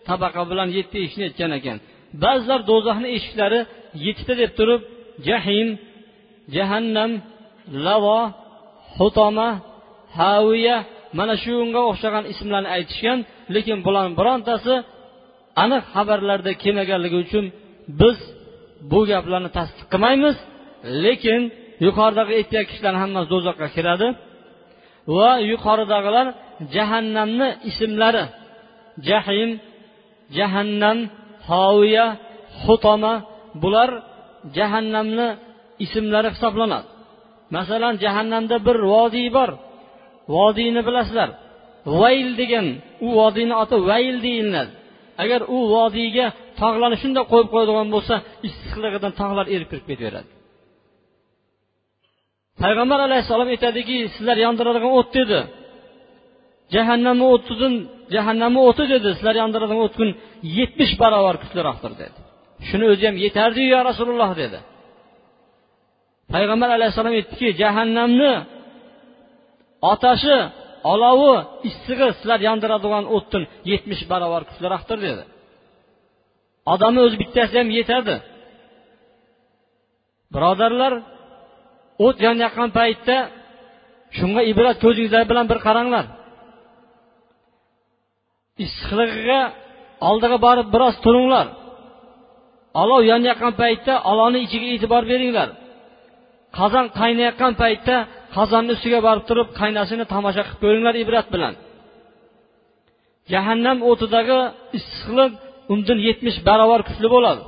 tabaqa 0.08 0.42
bilan 0.50 0.68
yetti 0.78 0.96
eshikni 1.04 1.24
aytgan 1.28 1.52
ekan. 1.58 1.76
Ba'zilar 2.22 2.60
do'zaxni 2.70 3.08
eshiklari 3.16 3.60
yettita 4.06 4.34
deb 4.42 4.50
turib 4.58 4.80
jahim 5.28 5.68
jahannam 6.54 7.10
lavo 7.86 8.20
hutoma 8.96 9.48
haviya 10.18 10.76
mana 11.18 11.34
shunga 11.44 11.80
o'xshagan 11.90 12.24
ismlarni 12.32 12.68
aytishgan 12.76 13.18
lekin 13.54 13.78
bularni 13.86 14.14
birontasi 14.20 14.74
aniq 15.64 15.84
xabarlarda 15.94 16.52
kelmaganligi 16.62 17.18
uchun 17.24 17.44
biz 18.00 18.18
bu 18.90 19.00
gaplarni 19.10 19.50
tasdiq 19.58 19.86
qilmaymiz 19.92 20.36
lekin 21.04 21.40
yuqoridagi 21.86 22.32
aytgan 22.40 22.64
kishilar 22.70 22.94
hammasi 23.02 23.28
do'zaxga 23.34 23.68
kiradi. 23.76 24.08
Va 25.16 25.30
yuqoridagilar 25.50 26.26
jahannamni 26.74 27.48
ismlari. 27.70 28.24
Jahim 29.08 29.50
jahannam 30.36 30.98
hoviya 31.48 32.06
xutoma 32.62 33.14
bular 33.62 33.90
jahannamni 34.56 35.28
ismlari 35.84 36.28
hisoblanadi. 36.34 36.88
Masalan 37.56 37.94
jahannamda 38.04 38.56
bir 38.66 38.76
vodiy 38.92 39.28
bor. 39.36 39.50
Vodiyni 40.34 40.80
bilasizlar. 40.88 41.30
Vayl 42.00 42.28
degan 42.40 42.66
u 43.06 43.08
vodiyni 43.18 43.54
oti 43.62 43.76
vayl 43.90 44.16
deyiladi. 44.26 44.72
Agar 45.22 45.40
u 45.56 45.58
vodiyga 45.74 46.26
tog'larni 46.60 46.96
shunday 47.02 47.24
qo'yib 47.32 47.48
qo'yadigan 47.54 47.88
bo'lsa 47.94 48.14
issiqligidan 48.48 49.12
tog'lar 49.20 49.46
erib 49.54 49.68
kirib 49.70 49.86
ketaveradi. 49.90 50.30
Payg'ambar 52.60 53.00
alayhissalom 53.08 53.48
aytadiki 53.54 53.96
sizlar 54.14 54.36
yondiradigan 54.46 54.92
o't 54.98 55.10
dedi. 55.18 55.40
Jahannamni 56.74 57.26
o'tidan 57.34 57.74
jahannamni 58.14 58.60
o'ti 58.68 58.84
dedi. 58.94 59.08
Sizlar 59.16 59.34
yondiradigan 59.42 59.80
o'tdan 59.86 60.10
yetmish 60.58 60.92
barobar 61.02 61.36
kuchliroqdir 61.42 61.92
dedi. 62.02 62.18
Shuni 62.68 62.86
o'zi 62.92 63.04
ham 63.08 63.16
yetardiyu 63.24 63.68
yo 63.74 63.80
rasululloh 63.90 64.30
dedi. 64.42 64.58
Payg'ambar 66.32 66.70
alayhissalom 66.76 67.14
aytdiki 67.18 67.48
jahannamni 67.62 68.32
otashi 69.92 70.36
olovi 70.92 71.34
issig'i 71.68 72.08
sizlar 72.18 72.40
yondiradigan 72.48 73.04
o'tdan 73.16 73.42
yetmish 73.70 74.02
barobar 74.12 74.42
kuchliroqdir 74.48 74.98
dedi. 75.08 75.22
Odamni 76.72 77.00
o'zi 77.06 77.16
bittasi 77.22 77.54
ham 77.60 77.68
yetadi. 77.78 78.14
Birodarlar 80.34 80.92
o't 82.06 82.16
yonayotgan 82.26 82.70
paytda 82.78 83.16
shunga 84.18 84.42
ibrat 84.52 84.76
ko'zingizlar 84.84 85.24
bilan 85.30 85.46
bir 85.50 85.58
qaranglar. 85.66 86.04
Issiqligiga 88.64 89.40
oldiga 90.08 90.38
borib 90.46 90.68
biroz 90.74 90.96
turinglar 91.04 91.46
olov 92.82 93.00
yonayotgan 93.10 93.54
paytda 93.62 93.94
olovni 94.10 94.38
ichiga 94.46 94.66
e'tibor 94.74 95.02
beringlar. 95.12 95.48
Qozon 96.58 96.86
qaynayotgan 97.00 97.52
paytda 97.62 97.96
qozonni 98.36 98.70
ustiga 98.76 99.00
borib 99.06 99.24
turib 99.28 99.48
qaynashini 99.60 100.04
tomosha 100.12 100.42
qilib 100.46 100.60
ko'ringlar 100.64 100.94
ibrat 101.04 101.26
bilan. 101.34 101.54
Jahannam 103.32 103.78
o'tidagi 103.90 104.38
issiqlik 104.78 105.32
undan 105.72 105.98
yetmish 106.08 106.38
barobar 106.48 106.80
kuchli 106.88 107.08
bo'ladi. 107.14 107.42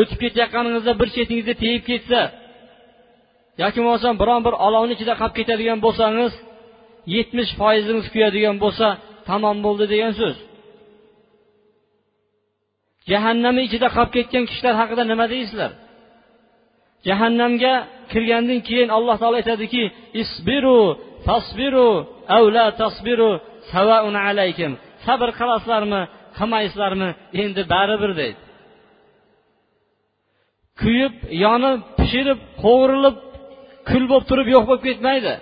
O'tib 0.00 0.18
ketayotganingizda 0.22 0.92
bir 1.00 1.08
chetingizga 1.16 1.54
tegib 1.62 1.84
ketsa 1.90 2.20
yoki 3.60 3.78
bo'lmasam 3.84 4.14
biron 4.22 4.40
bir 4.46 4.54
olovni 4.66 4.92
ichida 4.96 5.14
qolib 5.20 5.34
ketadigan 5.38 5.78
bo'lsangiz 5.86 6.32
yetmish 7.14 7.52
foizingiz 7.60 8.06
kuyadigan 8.14 8.56
bo'lsa 8.64 8.86
tamom 9.28 9.58
bo'ldi 9.66 9.84
degan 9.92 10.12
so'z. 10.20 10.36
Jahannami 13.10 13.60
ichida 13.68 13.88
qolib 13.96 14.12
ketgan 14.16 14.44
kishilar 14.50 14.74
haqida 14.80 15.02
nima 15.12 15.26
deysizlar? 15.34 15.72
Jahannamga 17.08 17.74
kirgandan 18.12 18.60
keyin 18.68 18.88
alloh 18.96 19.16
taolo 19.22 19.36
aytadiki 19.42 19.82
isbiru 20.22 20.80
tasbiru 21.28 21.90
avla 22.38 22.64
tasbiru 22.82 23.30
savaun 23.72 24.16
alaykum. 24.26 24.72
Sabr 25.06 25.28
qilasizlarmi 25.38 26.02
qilmaysizlarmi? 26.38 27.10
Endi 27.42 27.62
baribir 27.72 28.12
deydi. 28.20 28.40
Kuyib 30.80 31.14
yonib 31.44 31.78
pishirib 31.98 32.40
qovurilib 32.62 33.16
kul 33.88 34.04
bo'lib 34.10 34.24
turib 34.30 34.48
yo'q 34.54 34.64
bo'lib 34.68 34.82
ketmaydi. 34.88 35.34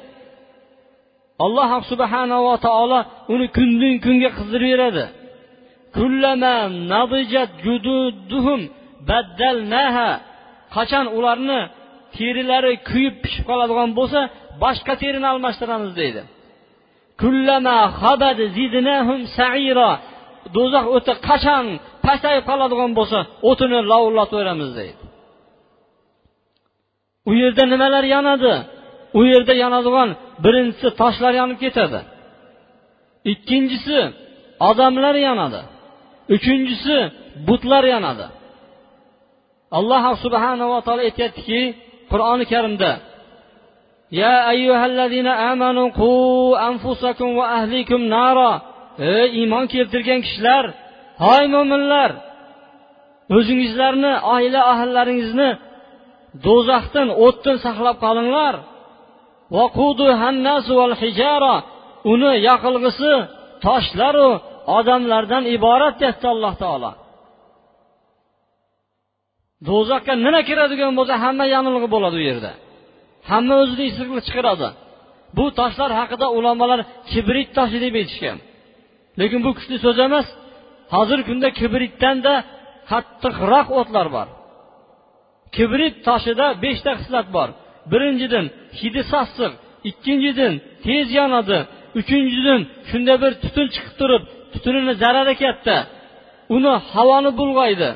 Alloh 1.44 1.70
subhanava 1.90 2.54
taolo 2.66 3.00
uni 3.34 3.46
kundan 3.56 3.94
kunga 4.04 4.30
qizdirib 4.38 4.70
beradi. 4.74 5.04
Qachon 10.76 11.06
ularni 11.18 11.60
terilari 12.16 12.72
kuyib 12.90 13.14
pishib 13.22 13.44
qoladigan 13.50 13.90
bo'lsa 13.98 14.20
boshqa 14.62 14.94
terini 15.02 15.26
almashtiramiz 15.32 15.92
deydi. 16.00 16.22
Do'zax 20.56 20.86
o'ti 20.96 21.12
qachon 21.28 21.64
pasayib 22.06 22.44
qoladigan 22.50 22.90
bo'lsa 22.98 23.18
o'tini 23.50 23.78
lovullataveramiz 23.90 24.70
deydi. 24.78 25.02
u 27.29 27.31
yerda 27.41 27.63
nimalar 27.73 28.03
yonadi 28.15 28.53
u 29.19 29.21
yerda 29.31 29.53
yonadigan 29.63 30.09
birinchisi 30.43 30.87
toshlar 31.01 31.33
yonib 31.41 31.57
ketadi 31.63 31.99
ikkinchisi 33.31 33.99
odamlar 34.69 35.15
yonadi 35.27 35.61
uchinchisi 36.35 36.97
butlar 37.47 37.83
yonadi 37.93 38.25
alloh 39.77 40.03
subhanava 40.23 40.77
taolo 40.85 41.01
aytyaptiki 41.09 41.61
qur'oni 42.11 42.45
karimda 42.53 42.91
يا 44.23 44.49
أيها 44.49 44.85
الذين 44.85 45.27
آمنوا 45.51 45.87
قوا 45.99 46.69
أنفسكم 46.69 47.29
وأهليكم 47.39 48.01
نارا 48.15 48.51
ey 48.99 49.27
iymon 49.39 49.65
keltirgan 49.73 50.19
kishilar 50.25 50.65
hoy 51.25 51.43
mo'minlar 51.55 52.11
o'zingizlarni 53.37 54.13
oila 54.35 54.61
ahllaringizni 54.71 55.49
do'zaxdan 56.46 57.08
o'tdan 57.26 57.56
saqlab 57.66 57.96
qolinglar. 58.04 58.54
Uni 62.12 62.32
yoqilg'isi 62.48 63.12
toshlaru 63.66 64.30
odamlardan 64.78 65.42
iborat 65.56 65.94
deyapti 66.00 66.26
alloh 66.34 66.54
taolo. 66.62 66.92
Do'zaxga 69.68 70.14
nima 70.26 70.40
kiradigan 70.48 70.92
bo'lsa 70.98 71.14
hamma 71.24 71.44
yonilg'i 71.54 71.88
bo'ladi 71.94 72.16
u 72.20 72.22
yerda. 72.28 72.52
Hamma 73.30 73.54
o'zini 73.62 73.84
issiqlik 73.90 74.24
chiqaradi. 74.28 74.68
Bu 75.36 75.44
toshlar 75.58 75.90
haqida 76.00 76.26
ulamolar 76.38 76.80
kibrit 77.10 77.48
toshi 77.56 77.78
deb 77.84 77.94
aytishgan. 78.00 78.38
Lekin 79.20 79.40
bu 79.46 79.50
kuchli 79.56 79.76
so'z 79.84 79.98
emas. 80.06 80.26
Hozirgi 80.94 81.24
kunda 81.30 81.48
kibritdanda 81.58 82.34
qattiqroq 82.90 83.68
o'tlar 83.80 84.06
bor. 84.16 84.28
Kibrit 85.56 85.94
toshida 86.06 86.46
beshta 86.64 86.90
xislat 87.00 87.26
bor. 87.36 87.48
Birinchidan 87.92 88.46
hidi 88.80 89.02
sassiq 89.12 89.52
ikkinchidan 89.90 90.54
tez 90.84 91.06
yonadi 91.18 91.58
uchinchidan 91.98 92.60
shunda 92.90 93.14
bir 93.22 93.32
tutun 93.42 93.66
chiqib 93.74 93.94
turib 94.00 94.22
tutunini 94.52 94.94
zarari 95.02 95.34
katta. 95.42 95.76
Uni 96.56 96.72
havoni 96.92 97.30
bulg'aydi. 97.40 97.90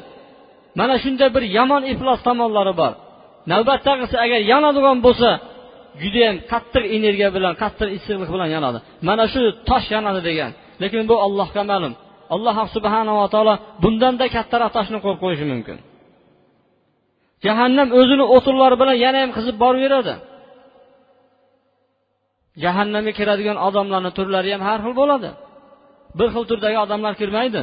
Mana 0.79 0.95
shunday 1.05 1.29
bir 1.37 1.45
yomon 1.59 1.83
iflos 1.93 2.21
tomonlari 2.27 2.75
bor. 2.81 2.93
Navbatdagisi 3.53 4.17
agar 4.25 4.41
yonadigan 4.53 4.99
bo'lsa 5.07 5.31
judayam 6.03 6.37
qattiq 6.53 6.85
energiya 6.97 7.29
bilan 7.37 7.53
qattiq 7.63 7.89
issiqlik 7.97 8.31
bilan 8.35 8.49
yonadi. 8.57 8.79
Mana 9.09 9.25
shu 9.33 9.43
tosh 9.69 9.87
yonadi 9.95 10.21
degan. 10.29 10.51
Lekin 10.83 11.03
bu 11.11 11.15
allohga 11.27 11.63
ma'lum. 11.73 11.93
Alloh 12.35 12.57
subhanava 12.75 13.27
taolo 13.35 13.55
bundanda 13.83 14.27
kattaroq 14.37 14.71
toshni 14.77 14.99
qo'yib 15.05 15.19
qo'yishi 15.25 15.47
mumkin. 15.53 15.77
Jahannam 17.45 17.89
o'zini 18.01 18.25
o'tinlari 18.37 18.77
bilan 18.83 18.97
yana 19.05 19.19
ham 19.23 19.31
qizib 19.37 19.57
boraveradi. 19.65 20.15
Jahannamga 22.63 23.13
kiradigan 23.19 23.59
odamlarni 23.69 24.11
turlari 24.19 24.51
ham 24.55 24.63
har 24.69 24.79
xil 24.85 24.95
bo'ladi. 25.01 25.31
Bir 26.19 26.29
xil 26.35 26.45
turdagi 26.51 26.79
odamlar 26.85 27.13
kirmaydi. 27.21 27.63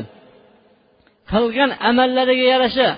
Qilgan 1.31 1.71
amallariga 1.89 2.45
yarasha 2.53 2.89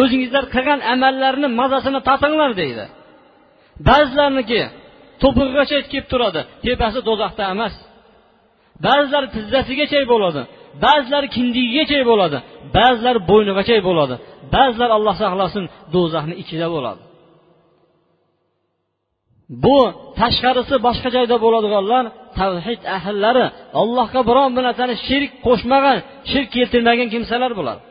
o'zingizlar 0.00 0.44
qilgan 0.54 0.80
amallarni 0.94 1.48
mazasini 1.60 2.00
tatinglar 2.08 2.50
deydi. 2.60 2.84
Ba'zilarniki 3.88 4.60
to'pig'igacha 5.22 5.78
kelib 5.92 6.06
turadi 6.12 6.40
tepasi 6.64 7.00
do'zaxda 7.08 7.42
emas 7.54 7.74
ba'zilari 8.86 9.28
tizzasigacha 9.36 9.98
bo'ladi 10.12 10.42
ba'zilari 10.84 11.28
kindigigacha 11.36 11.98
bo'ladi 12.10 12.38
ba'zilari 12.76 13.20
bo'ynigacha 13.30 13.76
bo'ladi 13.88 14.14
ba'zilar 14.54 14.90
alloh 14.96 15.14
saqlasin 15.22 15.64
do'zaxni 15.94 16.34
ichida 16.42 16.66
bo'ladi 16.74 17.02
bu 19.64 19.78
tashqarisi 20.20 20.76
boshqa 20.86 21.08
joyda 21.16 21.36
bo'ladiganlar 21.44 22.04
tavhid 22.38 22.80
ahllari 22.96 23.46
allohga 23.82 24.20
biron 24.28 24.50
bir 24.56 24.62
narsani 24.68 24.94
shirk 25.06 25.30
qo'shmagan 25.46 25.98
shirk 26.30 26.48
keltirmagan 26.56 27.08
kimsalar 27.14 27.52
bo'ladi 27.58 27.82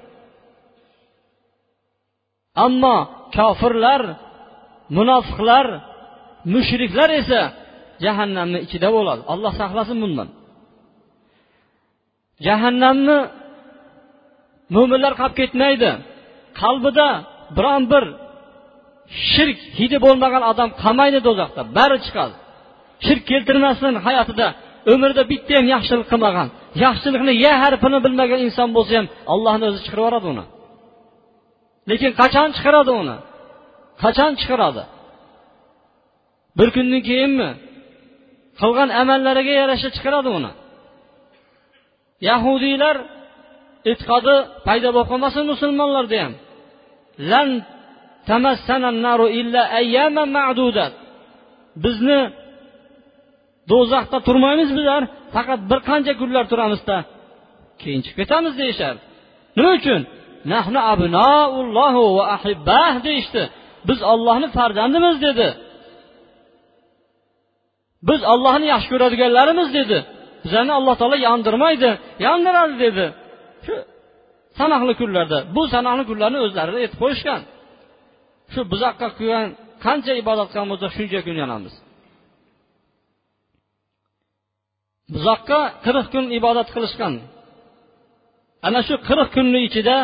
ammo 2.65 2.97
kofirlar 3.37 4.01
munofiqlar 4.97 5.65
mushriklar 6.53 7.09
esa 7.21 7.41
jahannamni 8.03 8.59
ichida 8.65 8.89
bo'ladi 8.97 9.21
alloh 9.33 9.53
saqlasin 9.61 9.97
bundan 10.03 10.27
jahannamni 12.45 13.17
mo'minlar 14.75 15.13
qolib 15.19 15.35
ketmaydi. 15.41 15.91
Qalbida 16.61 17.07
biron 17.57 17.83
bir 17.91 18.03
shirk 19.31 19.59
hidi 19.79 19.97
bo'lmagan 20.05 20.43
odam 20.51 20.69
qolmaydi 20.81 21.19
do'zaxda. 21.27 21.61
Bari 21.77 21.97
chiqadi 22.05 22.35
shirk 23.05 23.23
keltirmasdan 23.31 23.95
hayotida 24.05 24.47
umrida 24.93 25.23
bitta 25.31 25.53
ham 25.59 25.65
yaxshilik 25.75 26.07
qilmagan 26.11 26.47
yaxshilikni 26.85 27.33
ya 27.45 27.53
harfini 27.63 27.99
bilmagan 28.05 28.39
inson 28.47 28.69
bo'lsa 28.77 28.93
ham 28.99 29.07
allohni 29.33 29.65
o'zi 29.69 29.79
chiqarib 29.85 30.03
yuboradi 30.03 30.27
uni. 30.33 30.45
Lekin 31.89 32.11
qachon 32.21 32.49
chiqaradi 32.57 32.91
uni? 33.01 33.17
Qachon 34.03 34.31
chiqaradi? 34.41 34.83
Bir 36.57 36.69
kundan 36.75 37.01
keyinmi? 37.09 37.49
Qilgan 38.61 38.89
amallariga 39.01 39.53
yarasha 39.61 39.89
chiqaradi 39.95 40.29
uni. 40.39 40.51
Yahudiylar 42.29 42.95
e'tiqodi 43.91 44.35
paydo 44.67 44.89
bo'lib 44.95 45.07
qolmasin 45.11 45.43
musulmonlarda 45.51 46.17
ham 46.23 46.33
lan 47.31 47.49
naru 49.07 49.27
illa 49.39 49.61
ma'duda. 50.37 50.85
Bizni 51.83 52.19
do'zaxda 53.71 54.17
turmaymiz 54.27 54.69
bizlar 54.77 55.01
faqat 55.35 55.59
bir 55.69 55.79
qancha 55.89 56.13
kunlar 56.21 56.45
turamizda. 56.51 56.97
Keyin 57.81 58.01
chiqib 58.05 58.17
ketamiz 58.21 58.53
deyishardi 58.61 59.01
nima 59.57 59.71
uchun? 59.79 60.01
Nahnu 60.53 60.79
abnoullohu 60.93 62.03
va 62.17 62.23
ahibbah 62.35 62.93
deyishdi. 63.07 63.43
Biz 63.89 63.99
ollohni 64.13 64.47
farzandimiz 64.57 65.17
dedi. 65.27 65.47
Biz 68.09 68.21
ollohni 68.33 68.65
yaxshi 68.73 68.89
ko'radiganlarimiz 68.93 69.69
dedi. 69.79 69.97
Bizlarni 70.43 70.73
alloh 70.79 70.95
taolo 70.99 71.17
yondirmaydi 71.27 71.89
yondiradi 72.25 72.75
dedi. 72.83 73.05
Shu 73.65 73.75
sanoqli 74.59 74.93
kunlarda 75.01 75.37
bu 75.55 75.61
sanoqli 75.73 76.03
kunlarni 76.09 76.39
o'zlari 76.45 76.71
aytib 76.83 76.99
qo'yishgan. 77.03 77.41
Shu 78.53 78.61
buzoqqa 78.71 79.07
qilgan 79.17 79.47
qancha 79.85 80.13
ibodat 80.21 80.47
qilgan 80.51 80.67
bo'lsak 80.71 80.91
shuncha 80.97 81.19
kun 81.25 81.35
yonamiz. 81.43 81.73
Buzoqqa 85.13 85.59
qirq 85.85 86.07
kun 86.13 86.25
ibodat 86.39 86.67
qilishgan. 86.75 87.13
Ana 88.67 88.79
shu 88.87 88.95
qirq 89.07 89.29
kunni 89.35 89.59
ichida 89.67 89.97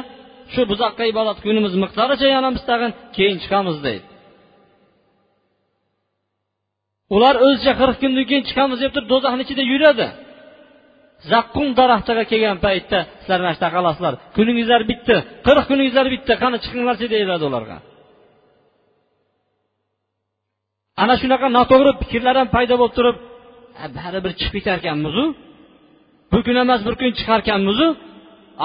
shu 0.54 0.62
buzoqqa 0.71 1.04
ibodat 1.13 1.38
kunimiz 1.45 1.73
miqdoricha 1.84 2.28
yonamiz 2.36 2.62
tag'in 2.69 2.91
keyin 3.15 3.38
chiqamiz 3.43 3.78
deydi. 3.88 4.08
Ular 7.15 7.36
o'zicha 7.45 7.73
qirq 7.82 7.97
kundan 8.02 8.25
keyin 8.30 8.43
chiqamiz 8.49 8.78
deb 8.84 8.91
turib 8.95 9.10
do'zaxni 9.13 9.41
ichida 9.45 9.63
yuradi. 9.73 10.08
Zaqqum 11.32 11.67
daraxtiga 11.79 12.23
kelgan 12.32 12.58
paytda 12.65 12.99
sizlar 13.21 13.39
mana 13.43 13.53
shu 13.55 13.62
yerda 13.62 13.75
qolasizlar 13.77 14.13
kuningizlar 14.38 14.82
bitdi 14.91 15.15
qirq 15.47 15.65
kuningizlar 15.71 16.05
bitdi 16.13 16.34
qani 16.43 16.58
chiqinglarchi 16.63 17.08
deyiladi 17.13 17.43
ularga. 17.49 17.77
Ana 21.03 21.15
shunaqa 21.21 21.47
noto'g'ri 21.58 21.91
fikrlar 22.01 22.36
ham 22.41 22.49
paydo 22.55 22.73
bo'lib 22.82 22.93
turib 22.97 23.17
baribir 23.97 24.32
chiqib 24.39 24.53
ketarkanmizu? 24.58 25.25
Bir 26.32 26.41
kun 26.47 26.55
emas 26.63 26.82
bir 26.88 26.95
kun 26.99 27.12
chiqarkanmizu? 27.19 27.88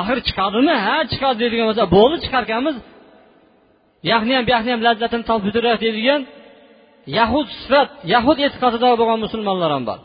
Axir 0.01 0.19
chiqadimi? 0.29 0.75
Ha 0.87 0.97
chiqadi 1.13 1.37
deydigan 1.43 1.67
bo'lsa 1.71 1.85
bo'ldi 1.97 2.17
chiqarkanmiz. 2.25 2.77
Yaxni 4.13 4.33
ham 4.37 4.45
buyoqni 4.49 4.71
ham 4.75 4.81
lazzatini 4.89 5.25
topib 5.31 5.47
o'tiradi 5.51 5.79
deydigan 5.85 6.21
yahud 7.19 7.47
sifat 7.61 7.89
yahud 8.15 8.39
e'tiqodida 8.47 8.87
bo'lgan 9.01 9.19
musulmonlar 9.25 9.71
ham 9.77 9.85
bor. 9.91 9.99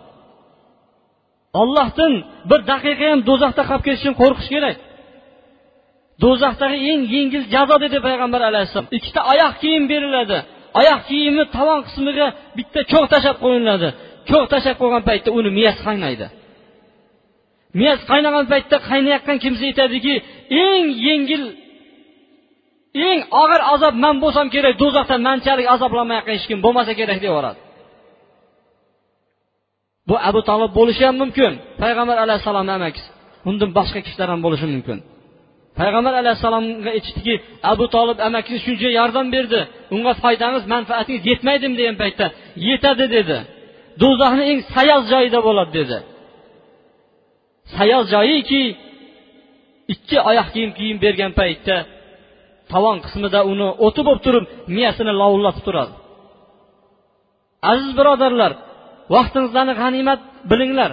Ollohdan 1.61 2.13
bir 2.49 2.59
daqiqa 2.71 3.05
ham 3.11 3.19
do'zaxda 3.29 3.63
qolib 3.69 3.83
ketishdan 3.87 4.15
qo'rqish 4.21 4.49
kerak. 4.53 4.77
Do'zaxdagi 6.23 6.77
eng 6.91 7.01
yengil 7.15 7.43
jazo 7.53 7.75
dedi 7.83 7.97
payg'ambar 8.07 8.41
alayhissalom. 8.49 8.87
Ikkita 8.97 9.21
oyoq 9.31 9.53
kiyim 9.61 9.83
beriladi. 9.91 10.37
Oyoq 10.79 11.01
kiyimni 11.09 11.45
tovon 11.55 11.79
qismiga 11.87 12.27
bitta 12.57 12.79
cho'g' 12.91 13.07
tashlab 13.13 13.37
qo'yiladi. 13.43 13.89
Cho'g' 14.29 14.47
tashlab 14.53 14.75
qo'ygan 14.81 15.03
paytda 15.09 15.29
uni 15.37 15.49
miyasi 15.57 15.81
qaynaydi. 15.87 16.25
Miyasi 17.79 18.03
qaynagan 18.11 18.45
paytda 18.51 18.77
qaynayotgan 18.89 19.37
kimsa 19.43 19.63
aytadiki 19.69 20.13
eng 20.65 20.85
yengil 21.07 21.43
eng 23.09 23.19
og'ir 23.41 23.61
azob 23.73 23.93
man 24.03 24.15
bo'lsam 24.23 24.47
kerak 24.53 24.73
do'zaxda 24.81 25.15
manchalik 25.27 25.67
azoblanmayotgan 25.75 26.33
hech 26.37 26.47
kim 26.49 26.59
bo'lmasa 26.65 26.91
kerak 26.99 27.17
deb 27.23 27.29
yuboradi 27.31 27.59
bu 30.09 30.15
abu 30.29 30.39
tolib 30.49 30.71
bo'lishi 30.79 31.03
ham 31.07 31.15
mumkin. 31.23 31.51
Payg'ambar 31.81 32.17
alayhissalomni 32.25 32.71
amakisi. 32.79 33.09
Undan 33.49 33.69
boshqa 33.77 33.99
kishilar 34.05 34.27
ham 34.33 34.41
bo'lishi 34.45 34.67
mumkin. 34.75 34.97
Payg'ambar 35.79 36.13
alayhissalomga 36.21 36.89
aytishdiki 36.97 37.33
abu 37.71 37.85
tolib 37.95 38.17
amakisi 38.27 38.57
shuncha 38.65 38.89
yordam 38.99 39.27
berdi. 39.35 39.59
Unga 39.95 40.13
foydangiz 40.23 40.63
manfaatingiz 40.73 41.23
yetmaydimi 41.31 41.75
degan 41.79 41.95
paytda 42.01 42.25
yetadi 42.67 43.05
dedi. 43.17 43.37
Do'zaxni 44.01 44.43
eng 44.51 44.59
sayoz 44.75 45.03
joyida 45.13 45.39
bo'ladi 45.47 45.71
dedi. 45.79 45.97
Sayoz 47.77 48.05
joyiki 48.15 48.61
ikki 49.93 50.17
oyoq 50.29 50.47
kiyim 50.53 50.71
kiyim 50.77 50.97
bergan 51.05 51.31
paytda 51.39 51.75
tovon 52.71 52.97
qismida 53.05 53.39
uni 53.51 53.67
o'ti 53.85 54.01
bo'lib 54.07 54.21
turib 54.25 54.45
miyasini 54.75 55.13
lovullatib 55.21 55.63
turadi. 55.67 55.93
Aziz 57.71 57.91
birodarlar 57.99 58.51
vaqtingizlarni 59.13 59.73
g'animat 59.81 60.21
bilinglar. 60.51 60.91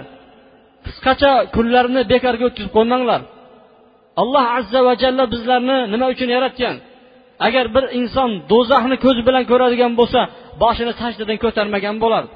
Qisqacha 0.85 1.31
kunlarni 1.55 2.01
bekorga 2.11 2.45
o'tkazib 2.49 2.71
qo'ymanglar. 2.77 3.21
Alloh 4.21 4.45
azza 4.59 4.79
va 4.87 4.93
jalla 5.03 5.23
bizlarni 5.33 5.77
nima 5.93 6.05
uchun 6.13 6.29
yaratgan? 6.35 6.75
Agar 7.47 7.65
bir 7.75 7.85
inson 7.99 8.29
do'zaxni 8.51 8.95
ko'zi 9.05 9.21
bilan 9.27 9.43
ko'radigan 9.51 9.91
bo'lsa 9.99 10.21
boshini 10.61 10.93
sajdadan 11.01 11.37
ko'tarmagan 11.43 11.95
bo'lardi 12.03 12.33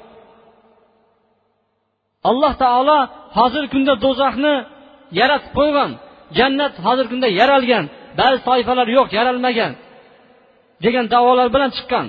alloh 2.30 2.52
taolo 2.62 2.98
hozirgi 3.38 3.70
kunda 3.74 3.94
do'zaxni 4.04 4.54
yaratib 5.20 5.52
qo'ygan 5.58 5.90
jannat 6.38 6.74
hozirgi 6.86 7.10
kunda 7.14 7.28
yaralgan 7.40 7.84
ba'zi 8.20 8.38
toifalar 8.48 8.86
yo'q 8.96 9.08
yaralmagan 9.18 9.72
degan 10.84 11.04
davolar 11.14 11.48
bilan 11.54 11.70
chiqqan. 11.76 12.06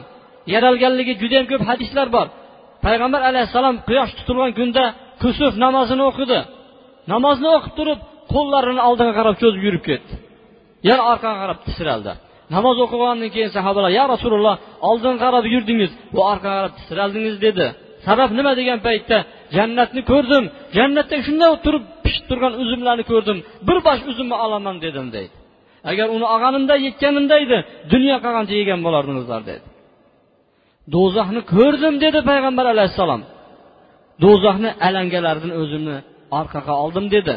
Yaralganligi 0.54 1.14
judayam 1.22 1.46
ko'p 1.52 1.64
hadislar 1.70 2.08
bor. 2.16 2.28
Payg'ambar 2.86 3.22
alayhissalom 3.30 3.76
quyosh 3.88 4.12
tutilgan 4.18 4.52
kunda 4.60 4.84
kusuf 5.24 5.54
namozini 5.66 6.04
o'qidi. 6.10 6.40
Namozni 7.14 7.50
o'qib 7.58 7.74
turib 7.80 8.00
qo'llarini 8.34 8.82
oldinga 8.90 9.14
qarab 9.20 9.36
cho'zib 9.42 9.62
yurib 9.68 9.84
ketdi. 9.90 10.14
Yana 10.90 11.04
orqaga 11.12 11.38
qarab 11.44 11.60
tisraldi 11.68 12.14
namoz 12.56 12.78
o'qigandan 12.86 13.30
keyin 13.36 13.52
sahobalar 13.58 13.92
ya 14.00 14.04
rasululloh 14.14 14.56
oldinga 14.90 15.20
qarab 15.24 15.46
yurdingiz 15.54 15.92
va 16.16 16.22
orqaga 16.32 16.56
qarab 16.60 16.74
tisraldingiz 16.80 17.36
dedi. 17.46 17.66
Sabab 18.08 18.30
nima 18.38 18.52
degan 18.60 18.80
paytda 18.88 19.18
jannatni 19.58 20.02
ko'rdim 20.12 20.44
jannatda 20.78 21.16
shunday 21.28 21.52
turib 21.66 21.84
pishib 22.04 22.26
turgan 22.30 22.54
uzumlarni 22.64 23.04
ko'rdim 23.12 23.38
bir 23.68 23.78
bosh 23.88 24.02
uzumni 24.12 24.36
olaman 24.46 24.76
dedim 24.86 25.08
deydi. 25.16 25.36
Agar 25.92 26.08
uni 26.16 26.26
olganimda 26.34 26.76
yetganimda 26.86 27.36
edi 27.46 27.58
dunyo 27.94 28.16
qolgancha 28.24 28.56
yegan 28.62 28.80
bo'lardingizlar 28.86 29.42
dedi. 29.50 29.64
Do'zaxni 30.96 31.42
ko'rdim 31.54 31.96
dedi 32.04 32.20
payg'ambar 32.30 32.66
alayhissalom. 32.74 33.22
Do'zaxni 34.24 34.70
alangalaridan 34.88 35.54
o'zimni 35.62 35.98
orqaga 36.40 36.74
oldim 36.84 37.06
dedi. 37.16 37.36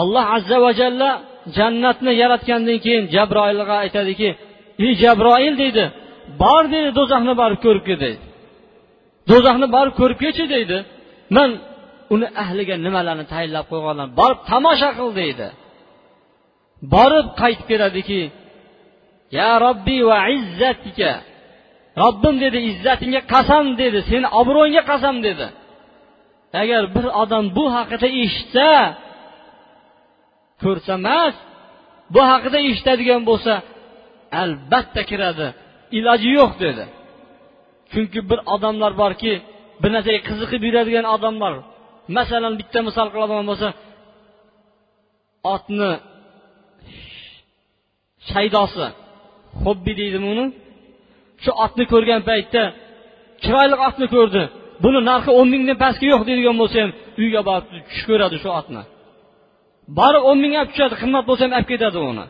Alloh 0.00 0.24
azza 0.36 0.56
va 0.64 0.70
jalla 0.80 1.10
jannatni 1.56 2.12
yaratgandan 2.22 2.78
keyin 2.84 3.04
jabroilga 3.14 3.74
aytadiki 3.84 4.28
ey 4.84 4.92
jabroil 5.02 5.54
deydi. 5.62 5.84
Bor 6.42 6.62
deydi 6.72 6.90
do'zaxni 6.98 7.34
borib 7.42 7.60
ko'rib 7.66 7.84
kel 7.88 7.98
deydi. 8.04 8.22
Do'zaxni 9.30 9.66
borib 9.76 9.94
ko'rib 10.00 10.18
kelchi 10.24 10.44
deydi. 10.54 10.76
Man 11.36 11.50
uni 12.14 12.26
ahliga 12.42 12.74
nimalarni 12.86 13.24
tayinlab 13.32 13.66
qo'yganlar 13.72 14.08
borib 14.20 14.40
tomosha 14.50 14.90
qil 14.98 15.10
deydi. 15.20 15.46
Borib 16.94 17.26
qaytib 17.40 17.66
keladiki 17.70 18.20
ya 19.38 19.50
robbiy 19.64 20.02
va 20.10 20.18
izzatika. 20.38 21.12
Robbim 22.02 22.34
dedi 22.44 22.58
izzatingga 22.70 23.20
qasam 23.34 23.64
dedi 23.82 23.98
seni 24.10 24.26
obro'yingga 24.40 24.82
qasam 24.92 25.16
dedi. 25.26 25.46
Agar 26.62 26.82
bir 26.94 27.06
odam 27.22 27.44
bu 27.56 27.64
haqida 27.76 28.08
eshitsa 28.22 28.68
ko'rsa 30.62 30.92
emas 31.00 31.34
bu 32.14 32.20
haqida 32.30 32.58
eshitadigan 32.68 33.22
bo'lsa 33.30 33.52
albatta 34.42 35.02
kiradi 35.10 35.48
iloji 35.98 36.28
yo'q 36.38 36.52
dedi. 36.64 36.84
Chunki 37.92 38.20
bir 38.30 38.40
odamlar 38.54 38.92
borki 39.02 39.32
bir 39.82 39.90
narsaga 39.94 40.20
qiziqib 40.28 40.62
yuradigan 40.68 41.06
odamlar 41.14 41.54
masalan 42.16 42.54
bitta 42.60 42.78
misol 42.88 43.08
qiladigan 43.14 43.46
bo'lsa 43.50 43.68
otni 45.54 45.92
shaydosi 48.30 48.86
hobbi 49.64 49.92
deydimi 50.00 50.26
uni? 50.34 50.46
Shu 51.42 51.50
otni 51.64 51.84
ko'rgan 51.92 52.20
paytda 52.30 52.62
chiroyli 53.42 53.76
otni 53.88 54.06
ko'rdi. 54.14 54.42
Buni 54.84 55.00
narxi 55.10 55.30
o'n 55.38 55.48
mingdan 55.54 55.76
pastga 55.84 56.06
yo'q 56.12 56.22
deydigan 56.28 56.56
bo'lsa 56.60 56.76
ham 56.82 56.90
uyga 57.22 57.40
borib 57.48 57.66
tush 57.90 58.04
ko'radi 58.10 58.36
shu 58.42 58.50
otni. 58.60 58.82
Borib 59.98 60.22
o'n 60.30 60.38
mingga 60.42 60.58
olib 60.62 60.70
tushadi 60.72 60.94
qimmat 61.02 61.24
bo'lsa 61.28 61.42
ham 61.46 61.52
olib 61.58 61.68
ketadi 61.72 61.98
uni. 62.10 62.26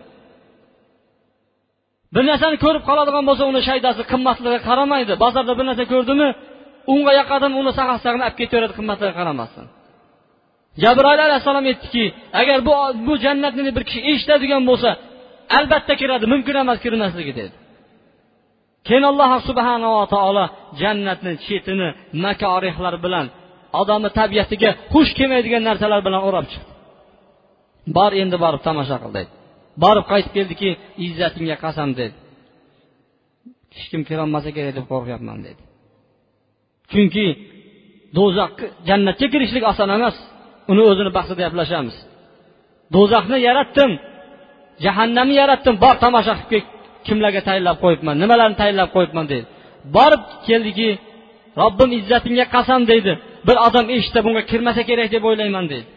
Bir 2.15 2.25
narsani 2.31 2.57
ko'rib 2.65 2.83
qoladigan 2.89 3.25
bo'lsa 3.29 3.43
uni 3.51 3.61
shaydasi 3.69 4.03
qimmatligiga 4.13 4.61
qaramaydi. 4.69 5.13
Bozorda 5.25 5.53
bir 5.59 5.65
narsa 5.71 5.85
ko'rdimi 5.93 6.29
unga 6.93 7.13
yoqadimi 7.21 7.55
uni 7.63 7.73
sag'as 7.79 8.03
olib 8.11 8.35
ketaveradi 8.41 8.75
qimmatligiga 8.79 9.17
qaramasdan. 9.21 9.67
Jabroil 10.83 11.21
alayhissalom 11.27 11.65
aytdiki 11.71 12.05
agar 12.41 12.59
bu 12.67 12.73
bu 13.07 13.13
jannatni 13.25 13.71
bir 13.77 13.85
kishi 13.89 14.01
eshitadigan 14.11 14.63
bo'lsa 14.71 14.91
albatta 15.59 15.95
kiradi 16.01 16.27
mumkin 16.33 16.57
emas 16.63 16.79
kirmasligi 16.85 17.33
dedi. 17.41 17.55
Keyin 18.87 19.05
alloh 19.11 19.31
subhanava 19.49 20.05
taolo 20.15 20.45
jannatni 20.81 21.33
chetini 21.47 21.89
makorihlar 22.25 22.95
bilan 23.05 23.27
odamni 23.81 24.11
tabiatiga 24.19 24.71
xush 24.93 25.13
kelmaydigan 25.19 25.63
narsalar 25.69 26.01
bilan 26.07 26.23
o'rab 26.29 26.47
chiqdi. 26.53 26.73
Bor 27.97 28.13
endi 28.23 28.37
borib 28.45 28.63
tomosha 28.67 28.97
qil 29.03 29.13
dedi. 29.19 29.31
Borib 29.85 30.05
qaytib 30.13 30.33
keldiki 30.37 30.71
izzatingga 31.07 31.57
qasam 31.65 31.91
dedi. 32.01 32.17
Hech 33.77 33.89
kim 33.93 34.03
kirolmasa 34.09 34.51
kerak 34.57 34.75
deb 34.79 34.87
qo'rqyapman 34.93 35.39
dedi. 35.47 35.63
Chunki 36.93 37.27
do'zax 38.17 38.53
jannatga 38.89 39.27
kirishlik 39.33 39.65
oson 39.73 39.91
emas. 39.97 40.17
Uni 40.71 40.83
o'zini 40.91 41.11
bahsida 41.17 41.41
gaplashamiz. 41.45 41.97
Do'zaxni 42.95 43.39
yaratdim. 43.49 43.91
Jahannamni 44.85 45.35
yaratdim 45.43 45.75
bor 45.85 45.95
tomosha 46.05 46.35
qilib 46.39 46.49
kel 46.51 46.63
kimlarga 47.07 47.41
tayinlab 47.49 47.77
qo'yibman 47.85 48.15
nimalarni 48.23 48.57
tayinlab 48.63 48.91
qo'yibman 48.97 49.27
deydi. 49.33 49.47
Borib 49.97 50.23
keldiki 50.49 50.89
robbim 51.61 51.91
izzatingga 51.99 52.47
qasam 52.55 52.83
deydi. 52.91 53.13
Bir 53.47 53.57
odam 53.67 53.87
eshitsa 53.95 54.21
bunga 54.27 54.43
kirmasa 54.51 54.83
kerak 54.89 55.09
deb 55.15 55.25
o'ylayman 55.29 55.65
deydi. 55.73 55.89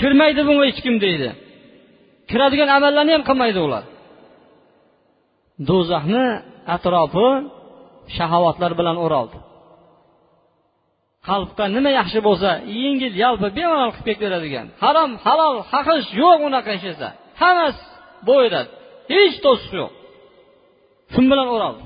Kirmaydi 0.00 0.40
bunga 0.48 0.64
hech 0.70 0.80
kim 0.86 0.96
deydi. 1.04 1.28
Kiradigan 2.30 2.70
amallarni 2.76 3.12
ham 3.16 3.24
qilmaydi 3.28 3.60
ular. 3.66 3.84
Do'zaxni 5.68 6.26
atrofi 6.76 7.28
shahovatlar 8.16 8.72
bilan 8.80 8.96
o'raldi. 9.04 9.38
Qalbga 11.28 11.64
nima 11.76 11.90
yaxshi 12.00 12.20
bo'lsa 12.28 12.50
yengil 12.82 13.14
yalpi 13.24 13.48
bemalol 13.58 13.90
qilib 13.96 14.06
ketaveradigan 14.10 14.66
harom 14.82 15.10
halol 15.24 15.56
haqish 15.72 16.08
yo'q 16.22 16.38
unaqa 16.48 16.70
hech 16.74 16.84
narsa 16.88 17.08
hammasi 17.42 17.82
bo'yiradi 18.28 18.70
hech 19.14 19.36
to'siq 19.44 19.72
yo'q. 19.80 19.92
Shun 21.12 21.24
bilan 21.30 21.48
o'raldi? 21.54 21.82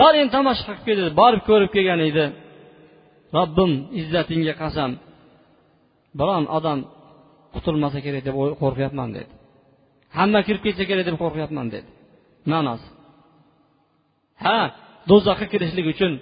Bor 0.00 0.12
endi 0.20 0.32
tomosha 0.36 0.62
qilib 0.66 0.82
kel 0.86 0.96
dedi 1.00 1.12
borib 1.20 1.42
ko'rib 1.48 1.70
kelgan 1.76 2.00
edi. 2.08 2.24
Robbim 3.36 3.72
izzatingga 4.00 4.54
qasam 4.62 4.90
biron 6.20 6.44
odam 6.58 6.78
qutulmasa 7.54 7.98
kerak 8.06 8.22
deb 8.28 8.36
qo'rqyapman 8.62 9.08
dedi. 9.16 9.30
Hamma 10.18 10.40
kirib 10.46 10.62
ketsa 10.66 10.84
kerak 10.90 11.04
deb 11.08 11.16
qo'rqyapman 11.22 11.66
dedi. 11.74 11.88
Ma'nosi 12.52 12.88
ha 14.44 14.58
do'zaxga 15.10 15.46
kirishlik 15.52 15.86
uchun 15.94 16.12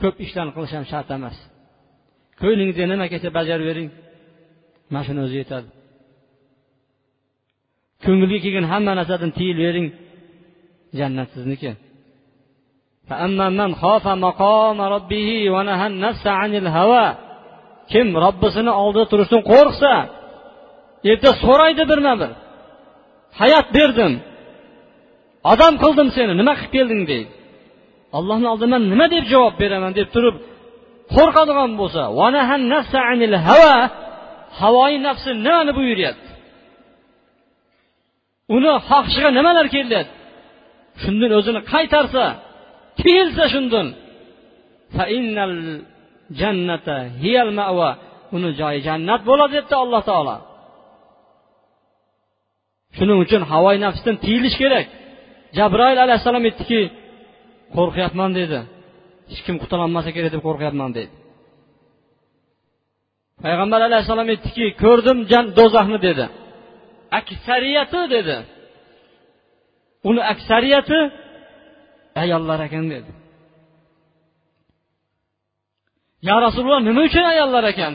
ko'p 0.00 0.14
ishlarni 0.24 0.52
qilish 0.56 0.74
ham 0.76 0.86
shart 0.92 1.08
emas. 1.16 1.36
Ko'nglingizga 2.40 2.84
nima 2.92 3.06
kelsa 3.12 3.28
bajarib 3.38 3.66
bering 3.70 3.88
mana 4.92 5.02
shuni 5.06 5.20
o'zi 5.26 5.36
yetadi. 5.42 5.68
Ko'ngilga 8.04 8.38
kelgan 8.44 8.66
hamma 8.72 8.92
narsadan 8.98 9.30
tiyilavering 9.38 9.86
jannat 10.98 11.28
sizniki 11.34 11.70
kim 17.92 18.06
robbisini 18.24 18.72
oldida 18.82 19.06
turishdan 19.12 19.42
qo'rqsa 19.52 19.92
erta 21.10 21.30
so'raydi 21.44 21.82
birma 21.90 22.14
bir. 22.20 22.30
Hayot 23.40 23.66
berdim. 23.76 24.12
Odam 25.52 25.74
qildim 25.82 26.08
seni 26.16 26.32
nima 26.40 26.52
qilib 26.58 26.72
kelding 26.76 27.02
deydi 27.10 27.30
allohni 28.18 28.46
oldida 28.52 28.68
man 28.74 28.82
nima 28.92 29.06
deb 29.14 29.24
javob 29.32 29.54
beraman 29.62 29.92
deb 29.98 30.08
turib 30.14 30.36
qo'rqadigan 31.14 31.70
bo'lsa 31.80 32.02
havoyi 34.60 34.98
nafsi 35.06 35.30
nimani 35.46 35.72
buyuryapti? 35.78 36.29
Uni 38.56 38.70
xohishiga 38.88 39.30
nimalar 39.38 39.66
keladi 39.74 40.00
shundan 41.02 41.30
o'zini 41.38 41.60
qaytarsa 41.72 42.24
tiyilsa 43.00 43.44
shundan. 43.54 43.86
Uni 48.36 48.50
joyi 48.60 48.80
jannat 48.88 49.20
bo'ladi 49.28 49.52
debdi 49.58 49.74
alloh 49.82 50.02
taolo. 50.10 50.36
Shuning 52.96 53.18
uchun 53.24 53.42
havoyi 53.52 53.78
nafsdan 53.86 54.16
tiyilish 54.24 54.56
kerak. 54.62 54.86
Jabroil 55.58 55.98
alayhissalom 56.04 56.44
aytdiki 56.48 56.80
qo'rqyapman 57.76 58.30
dedi. 58.40 58.58
Hech 59.30 59.40
kim 59.46 59.56
qutulolmasa 59.62 60.10
kerak 60.16 60.30
deb 60.34 60.42
qo'rqyapman 60.48 60.90
dedi. 60.98 61.10
Payg'ambar 63.44 63.80
alayhissalom 63.88 64.28
aytdiki 64.34 64.64
ko'rdim 64.82 65.18
do'zaxni 65.58 65.98
dedi. 66.08 66.24
Aksariyati 67.18 68.00
dedi. 68.14 68.36
Uni 70.08 70.22
aksariyati 70.32 70.98
ayollar 72.22 72.60
ekan 72.66 72.86
dedi. 72.94 73.10
Yo 76.28 76.36
rasululloh 76.46 76.82
nima 76.88 77.02
uchun 77.08 77.24
ayollar 77.34 77.64
ekan? 77.72 77.92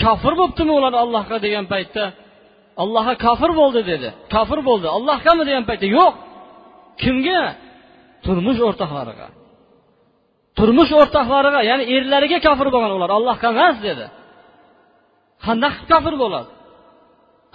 Kofir 0.00 0.32
bo'libdimi 0.40 0.72
ular 0.78 0.94
allohga 1.02 1.36
degan 1.46 1.64
paytda? 1.72 2.04
Allohga 2.82 3.14
kofir 3.26 3.50
bo'ldi 3.60 3.80
dedi. 3.92 4.08
Kofir 4.34 4.60
bo'ldi. 4.68 4.86
Allohgami 4.96 5.42
degan 5.48 5.64
paytda? 5.68 5.86
Yo'q. 5.98 6.14
Kimga? 7.02 7.42
Turmush 8.24 8.60
o'rtoqlariga. 8.68 9.28
Turmush 10.58 10.92
o'rtoqlariga 11.00 11.60
ya'ni 11.70 11.84
erlariga 11.96 12.38
kofir 12.46 12.68
bo'lgan 12.74 12.92
ular 12.98 13.10
allohga 13.18 13.48
emas 13.54 13.76
dedi. 13.88 14.06
Qanday 15.44 15.70
qilib 15.74 15.88
kofir 15.92 16.14
bo'ladi? 16.22 16.50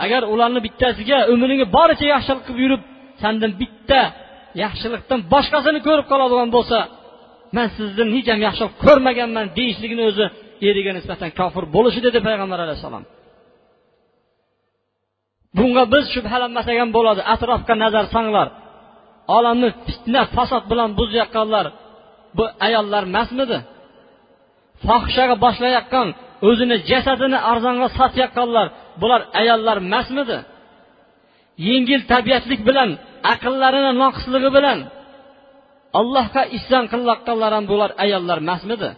Agar 0.04 0.22
ularni 0.34 0.60
bittasiga 0.66 1.18
umringni 1.34 1.66
boricha 1.78 2.06
yaxshilik 2.14 2.44
qilib 2.48 2.60
yurib 2.66 2.82
sandan 3.22 3.52
bitta 3.62 4.02
yaxshilikdan 4.64 5.20
boshqasini 5.34 5.80
ko'rib 5.88 6.06
qoladigan 6.12 6.50
bo'lsa 6.58 6.78
man 7.56 7.68
sizni 7.78 8.04
hech 8.16 8.28
ham 8.34 8.42
yaxshilik 8.48 8.74
ko'rmaganman 8.86 9.46
deyishligini 9.58 10.04
o'zi 10.10 10.26
eriga 10.70 10.92
nisbatan 10.98 11.30
kofir 11.40 11.64
bo'lishi 11.76 12.00
dedi 12.08 12.20
payg'ambar 12.28 12.60
alayhissalom. 12.66 13.04
Bunga 15.58 15.84
biz 15.94 16.06
shubhalanmasak 16.16 16.76
ham 16.82 16.90
bo'ladi 16.98 17.22
atrofga 17.34 17.74
nazar 17.84 18.06
solinglar 18.14 18.48
olamni 19.38 19.70
fitna 19.86 20.22
fasod 20.36 20.64
bilan 20.72 20.90
buzayotganlar 21.00 21.66
bu 22.38 22.46
ayollar 22.68 23.04
emasmidi? 23.10 23.58
Fohishaga 24.86 25.36
boshlayotgan 25.46 26.08
o'zini 26.50 26.76
jasadini 26.90 27.40
arzonga 27.52 27.88
sotayotganlar 27.98 28.68
bular 29.02 29.22
ayollar 29.42 29.78
emasmidi? 29.86 30.38
Yengil 31.68 32.02
tabiatlik 32.12 32.62
bilan 32.70 32.90
aqllarini 33.34 33.92
noqisligi 34.04 34.50
bilan 34.58 34.80
allohga 36.00 36.44
isyon 36.58 36.86
qilayotganlar 36.92 37.52
ham 37.58 37.66
bular 37.72 37.92
ayollar 38.04 38.38
emasmidi? 38.46 38.90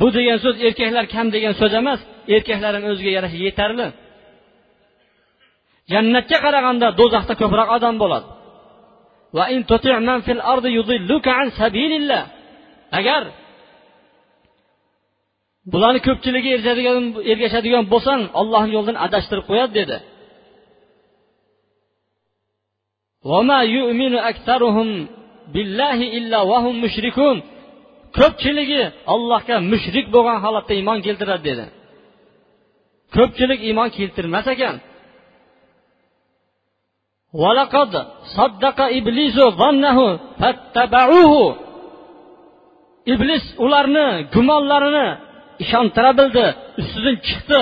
Bu 0.00 0.06
degan 0.16 0.38
so'z 0.44 0.56
erkaklar 0.66 1.04
kam 1.14 1.26
degan 1.34 1.54
so'z 1.60 1.72
emas 1.80 2.00
erkaklar 2.36 2.72
ham 2.76 2.84
o'ziga 2.90 3.10
yarasha 3.16 3.38
yetarli. 3.46 3.88
Jannatga 5.92 6.38
qaraganda 6.44 6.86
do'zaxda 7.00 7.34
ko'proq 7.42 7.68
odam 7.76 7.94
bo'ladi. 8.02 8.28
Agar 12.98 13.22
bularni 15.70 16.00
ko'pchiligi 16.06 16.48
erishadigan 16.56 16.96
ergashadigan 17.32 17.84
bo'lsang 17.92 18.22
ollohni 18.40 18.72
yo'lidan 18.76 18.96
adashtirib 19.06 19.44
qo'yadi 19.50 19.72
dedi. 19.80 19.96
Ko'pchiligi 28.18 28.82
ollohga 29.14 29.56
mushrik 29.72 30.06
bo'lgan 30.14 30.38
holatda 30.44 30.72
iymon 30.78 30.98
keltiradi 31.06 31.42
dedi. 31.50 31.64
Ko'pchilik 33.16 33.60
iymon 33.68 33.88
keltirmas 33.96 34.46
ekan. 34.54 34.76
Iblis 43.12 43.44
ularni 43.64 44.06
gumonlarini 44.34 45.06
ishontira 45.64 46.10
bildi 46.18 46.44
ustidan 46.80 47.16
chiqdi. 47.28 47.60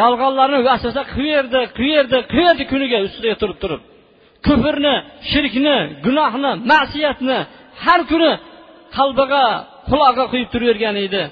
Yolg'onlarni 0.00 0.58
vasvasa 0.68 1.02
qilaverdi 1.14 1.60
qilaverdi 1.78 2.18
qilaverdi 2.32 2.64
kuniga 2.72 2.98
ustiga 3.08 3.34
turib 3.42 3.58
turib. 3.62 3.82
Kufrni 4.46 4.94
shirkni 5.30 5.76
gunohni 6.06 6.52
ma'siyatni 6.72 7.38
har 7.84 8.00
kuni 8.10 8.32
qalbiga 8.96 9.44
qulog'iga 9.90 10.24
quyib 10.32 10.48
turavergan 10.54 10.96
edi. 11.06 11.22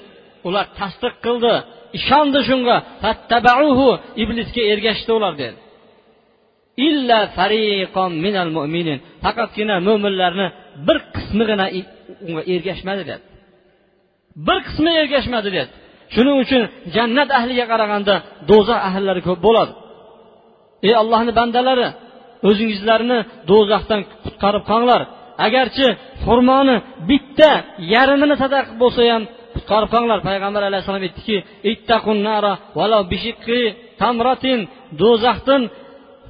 Ular 0.47 0.65
tasdiq 0.79 1.13
qildi 1.25 1.53
ishondi 1.99 2.39
shunga. 2.49 2.77
Iblisga 4.23 4.61
ergashdi 4.73 5.11
ular 5.19 5.33
dedi. 5.41 5.57
Illa 6.87 7.19
fariqon 7.37 8.11
minal 8.25 8.49
mu'minin 8.57 8.97
faqatgina 9.23 9.75
mo'minlarni 9.87 10.47
bir 10.87 10.97
qismigina 11.15 11.65
unga 12.27 12.41
ergashmadi 12.53 13.03
dedi. 13.11 13.23
Bir 14.47 14.57
qismi 14.67 14.91
ergashmadi 15.01 15.49
deyapti 15.55 15.75
shuning 16.15 16.37
uchun 16.43 16.61
jannat 16.95 17.29
ahliga 17.39 17.65
qaraganda 17.71 18.15
do'zax 18.49 18.79
ahllari 18.89 19.21
ko'p 19.27 19.39
bo'ladi. 19.47 19.71
Ey 20.87 20.93
allohni 21.01 21.31
bandalari 21.39 21.87
o'zingizlarni 22.49 23.19
do'zaxdan 23.49 24.01
qutqarib 24.23 24.63
qolinglar 24.69 25.01
agarchi 25.47 25.87
xurmoni 26.25 26.75
bitta 27.09 27.51
yarmini 27.93 28.35
sadaqa 28.43 28.71
bo'lsa 28.81 29.01
ham 29.13 29.23
qutqarib 29.55 29.89
qolinglar 29.93 30.19
payg'ambar 30.27 30.61
alayhissalom 30.69 31.03
aytdiki 31.07 31.37
tamratin. 34.01 34.59
Do'zaxdan 35.01 35.61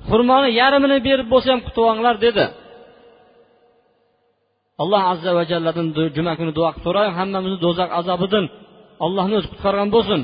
xurmoni 0.09 0.49
yarmini 0.61 0.97
berib 1.07 1.27
bo'lsa 1.33 1.47
ham 1.53 1.61
qutib 1.67 1.83
olinglar 1.91 2.15
dedi. 2.25 2.45
Alloh 4.83 5.03
azza 5.13 5.31
va 5.37 5.43
jalladan 5.51 5.87
juma 6.15 6.33
kuni 6.39 6.51
duo 6.57 6.69
qilib 6.73 6.83
so'rang 6.87 7.11
hammamizni 7.19 7.59
do'zax 7.65 7.89
azobidan. 7.99 8.45
Allohni 9.05 9.35
o'zi 9.39 9.47
qutqargan 9.53 9.89
bo'lsin. 9.95 10.21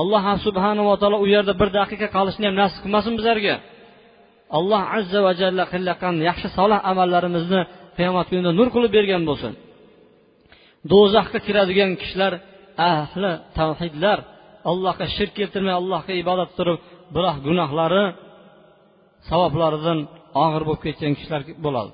Alloh 0.00 0.24
subhanava 0.46 0.94
taolo 1.00 1.16
u 1.24 1.26
yerda 1.34 1.52
bir 1.60 1.68
daqiqa 1.78 2.08
qolishni 2.16 2.44
ham 2.48 2.56
nasib 2.62 2.80
qilmasin 2.84 3.12
bizlarga. 3.18 3.54
Alloh 4.58 4.82
azza 4.98 5.18
va 5.26 5.32
jalla 5.40 5.64
qilayotgan 5.72 6.14
yaxshi 6.28 6.48
solih 6.58 6.78
amallarimizni 6.90 7.60
qiyomat 7.98 8.26
kunida 8.30 8.50
nur 8.58 8.68
qilib 8.74 8.92
bergan 8.96 9.22
bo'lsin. 9.30 9.52
Do'zaxga 10.90 11.38
kiradigan 11.46 11.90
kishilar 12.00 12.32
ahli 12.90 13.32
tavhidlar 13.58 14.18
allohga 14.70 15.06
shirk 15.16 15.32
keltirmay 15.38 15.74
allohga 15.80 16.12
ibodat 16.22 16.50
turib 16.58 16.78
biroq 17.14 17.36
gunohlari 17.46 18.04
savoblaridan 19.28 19.98
og'ir 20.44 20.62
bo'lib 20.68 20.82
ketgan 20.86 21.12
kishilar 21.18 21.42
bo'ladi. 21.66 21.92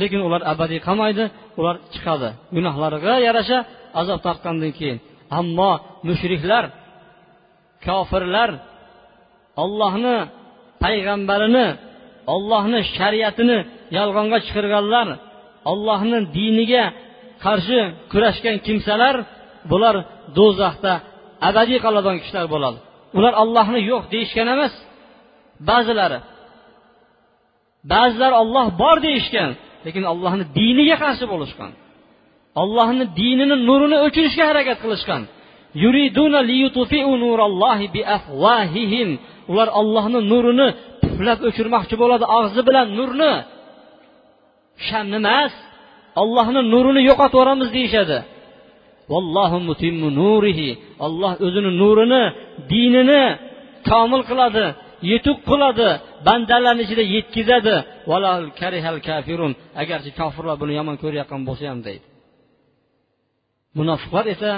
Lekin 0.00 0.20
ular 0.26 0.42
abadiy 0.52 0.80
qolmaydi 0.86 1.24
ular 1.58 1.76
chiqadi. 1.94 2.28
Gunohlariga 2.56 3.14
yarasha 3.26 3.58
azob 4.00 4.18
tortgandan 4.26 4.72
keyin. 4.78 4.98
Ammo 5.38 5.72
mushriklar 6.08 6.64
kofirlar 7.86 8.50
ollohni 9.62 10.16
payg'ambarini 10.82 11.66
ollohni 12.34 12.80
shariatini 12.96 13.58
yolg'onga 13.98 14.38
chiqarganlar 14.46 15.08
ollohni 15.72 16.18
diniga 16.36 16.84
qarshi 17.44 17.78
kurashgan 18.12 18.56
kimsalar 18.66 19.16
bular 19.70 19.96
do'zaxda 20.38 20.92
abadiy 21.48 21.78
qoladigan 21.84 22.18
kishilar 22.22 22.46
bo'ladi. 22.54 22.78
Ular 23.18 23.34
ollohni 23.42 23.80
yo'q 23.90 24.04
deyishgan 24.12 24.48
emas 24.54 24.74
ba'zilari. 25.68 26.18
Ba'zilar 27.92 28.32
olloh 28.42 28.66
bor 28.82 28.96
deyishgan. 29.06 29.50
Lekin 29.86 30.04
allohni 30.12 30.44
diniga 30.58 30.96
qarshi 31.04 31.24
bo'lishgan. 31.32 31.70
Allohni 32.62 33.04
dinini 33.20 33.56
nurini 33.68 33.96
o'chirishga 34.06 34.44
harakat 34.50 34.78
qilishgan. 34.84 35.22
Ular 39.50 39.68
ollohni 39.80 40.20
nurini 40.32 40.68
puflab 41.02 41.38
o'chirmoqchi 41.48 41.94
bo'ladi 42.02 42.24
og'zi 42.38 42.60
bilan 42.68 42.86
nurni. 42.98 43.34
Shamni 44.86 45.18
emas 45.22 45.54
ollohni 46.22 46.60
nurini 46.72 47.00
yo'qotib 47.10 47.36
yuboramiz 47.36 47.68
deyishadi 47.76 48.18
olloh 51.06 51.32
o'zini 51.46 51.70
nurini 51.82 52.22
dinini 52.72 53.22
komil 53.88 54.22
qiladi. 54.30 54.66
Yetuk 55.10 55.38
qiladi 55.50 55.88
bandalarni 56.26 56.82
ichida 56.86 57.04
yetkazadi. 57.14 57.76
Agarchi 59.82 60.10
kofirlar 60.20 60.56
buni 60.62 60.72
yomon 60.78 60.96
ko'rayotgan 61.02 61.42
bo'lsa 61.48 61.64
ham 61.72 61.80
deydi. 61.88 62.06
Munofiqlar 63.78 64.24
esa 64.34 64.50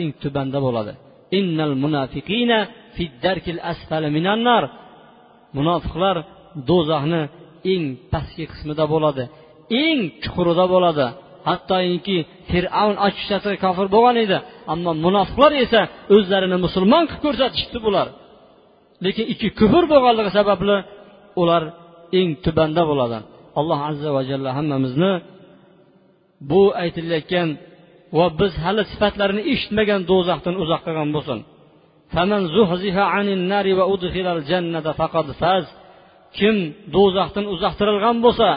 eng 0.00 0.10
tubanda 0.22 0.58
bo'ladi. 0.66 0.92
Innal 1.38 1.74
munafiqina 1.84 2.60
munofiqlar 5.58 6.16
do'zaxni 6.68 7.22
eng 7.72 7.84
pastki 8.12 8.44
qismida 8.52 8.84
bo'ladi 8.94 9.24
eng 9.84 10.00
chuqurida 10.22 10.64
bo'ladi. 10.74 11.06
Hattoki 11.48 12.18
fir'avn 12.50 12.96
ochiqchasiga 13.06 13.58
kofir 13.64 13.86
bo'lgan 13.94 14.16
edi 14.24 14.38
ammo 14.72 14.90
munofiqlar 15.06 15.52
esa 15.64 15.80
o'zlarini 16.14 16.56
musulmon 16.64 17.04
qilib 17.10 17.22
ko'rsatishdi 17.24 17.78
bular. 17.86 18.06
Lekin 19.04 19.26
ikki 19.32 19.48
kufr 19.58 19.84
bo'lganligi 19.92 20.30
sababli 20.38 20.76
ular 21.42 21.62
eng 22.18 22.30
tubanda 22.44 22.82
bo'ladi. 22.90 23.18
Alloh 23.60 23.80
azza 23.90 24.08
va 24.16 24.22
jalla 24.30 24.50
hammamizni 24.58 25.12
bu 26.50 26.62
aytilayotgan 26.82 27.48
va 28.18 28.26
biz 28.40 28.52
hali 28.64 28.82
sifatlarini 28.92 29.42
eshitmagan 29.52 30.00
do'zaxdan 30.10 30.54
uzoq 30.62 30.80
qilgan 30.86 31.10
bo'lsin. 31.16 31.38
Kim 36.38 36.56
do'zaxdan 36.94 37.44
uzoqtirilgan 37.54 38.16
bo'lsa 38.24 38.48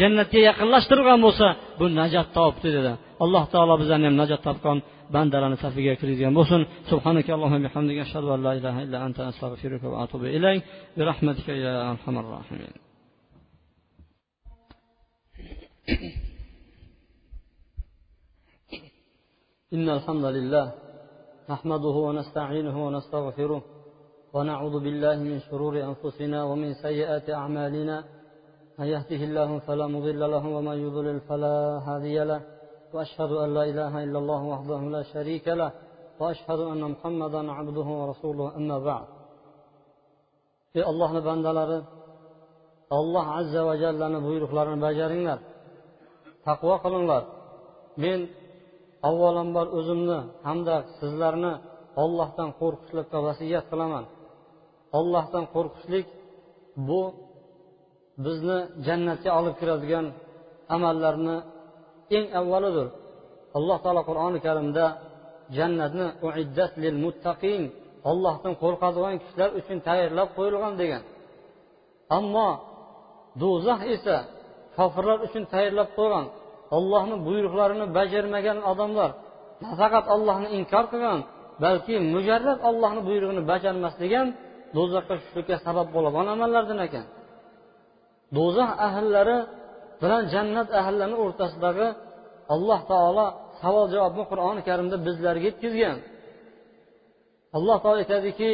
jannatga 0.00 0.40
yaqinlashtirilgan 0.48 1.20
bo'lsa 1.26 1.46
bu 1.78 1.84
najot 2.00 2.28
topdi 2.38 2.68
dedi. 2.76 2.92
Alloh 3.24 3.44
taolo 3.52 3.74
bizlarni 3.82 4.06
ham 4.08 4.16
najot 4.22 4.40
topgan 4.46 4.78
bandalarni 5.14 5.58
safiga 5.64 5.92
kirgizgan 6.00 6.32
bo'lsin 6.38 6.60
subhanaka 6.90 7.30
allohumma 7.36 7.60
bihamdika 7.66 8.00
ashhadu 8.06 8.28
an 8.36 8.40
la 8.46 8.52
ilaha 8.60 8.78
illa 8.86 8.98
anta 9.06 9.22
astag'firuka 9.30 9.86
va 9.92 9.96
atubu 10.04 10.26
ilayk 10.38 10.60
bi 10.96 11.02
rahmatika 11.10 11.52
ya 11.64 11.74
arhamar 11.92 12.24
rohimin 12.36 12.74
إن 19.74 19.88
الحمد 19.90 20.24
لله 20.24 20.66
نحمده 21.50 21.88
ونستعينه 22.06 22.86
ونستغفره 22.86 23.62
ونعوذ 24.34 24.74
بالله 24.84 25.16
من 25.16 25.40
شرور 25.40 25.74
أنفسنا 25.90 26.44
ومن 26.44 26.74
سيئات 26.74 27.30
أعمالنا 27.30 28.04
من 28.78 28.86
يهده 28.86 29.20
الله 29.28 29.58
فلا 29.58 29.86
مضل 29.86 30.20
له 30.20 30.46
ومن 30.46 30.76
يضلل 30.86 31.20
فلا 31.20 31.56
هادي 31.86 32.18
له 32.24 32.40
واشهد 32.94 33.30
ان 33.44 33.50
لا 33.56 33.64
اله 33.70 33.92
الا 34.04 34.18
الله 34.22 34.42
وحده 34.52 34.80
لا 34.96 35.02
شريك 35.14 35.46
له 35.60 35.70
واشهد 36.20 36.60
ان 36.72 36.82
محمدا 36.94 37.42
عبده 37.58 37.88
ورسوله 38.00 38.46
اما 38.58 38.78
بعد 38.88 39.06
ey 40.78 40.82
ollohni 40.90 41.20
bandalari 41.28 41.78
olloh 42.98 43.26
azza 43.40 43.60
va 43.68 43.74
jallani 43.82 44.18
buyruqlarini 44.26 44.78
bajaringlar 44.86 45.38
taqvo 46.46 46.74
qilinglar. 46.84 47.22
Men 48.02 48.20
avvalambor 49.08 49.66
o'zimni 49.78 50.18
hamda 50.46 50.76
sizlarni 50.98 51.52
ollohdan 52.02 52.50
qo'rqishlikka 52.60 53.18
vasiyat 53.26 53.64
qilaman. 53.70 54.04
Ollohdan 54.98 55.44
qo'rqishlik 55.54 56.06
bu 56.88 57.00
bizni 58.24 58.58
jannatga 58.86 59.30
olib 59.40 59.54
kiradigan 59.60 60.06
amallarni 60.76 61.36
eng 62.16 62.26
avvalidir. 62.40 62.88
Alloh 63.56 63.78
taolo 63.84 64.02
qur'oni 64.10 64.38
karimda 64.46 64.84
jannatni 65.56 66.06
uiddat 66.26 66.72
lil 66.82 66.96
muttaqin 67.04 67.62
ollohdan 68.10 68.54
qo'rqadigan 68.62 69.14
kishilar 69.22 69.50
uchun 69.60 69.78
tayyorlab 69.88 70.28
qo'yilgan 70.36 70.74
degan. 70.80 71.02
Ammo 72.18 72.48
do'zax 73.42 73.80
esa 73.94 74.16
kofirlar 74.76 75.18
uchun 75.26 75.42
tayyorlab 75.52 75.90
qo'ygan 75.98 76.26
ollohni 76.76 77.16
buyruqlarini 77.26 77.86
bajarmagan 77.98 78.58
odamlar 78.70 79.10
nafaqat 79.64 80.04
ollohni 80.14 80.48
inkor 80.58 80.84
qilgan 80.92 81.20
balki 81.64 81.94
mujarrad 82.14 82.58
ollohni 82.68 83.00
buyrug'ini 83.08 83.42
bajarmaslik 83.52 84.12
ham 84.18 84.28
do'zaxga 84.76 85.14
tushishlikka 85.18 85.56
sabab 85.66 85.88
bo'ladigan 85.94 86.26
amallardan 86.34 86.78
ekan. 86.86 87.06
Do'zax 88.36 88.70
ahllari 88.86 89.36
bilan 90.02 90.22
jannat 90.32 90.68
ahllarini 90.80 91.16
o'rtasidagi 91.24 91.88
alloh 92.54 92.80
taolo 92.90 93.26
savol 93.60 93.86
javobni 93.94 94.24
qur'oni 94.30 94.60
karimda 94.68 94.96
bizlarga 95.06 95.44
yetkazgan. 95.50 95.96
Alloh 97.56 97.76
taolo 97.82 97.98
aytadiki 98.04 98.50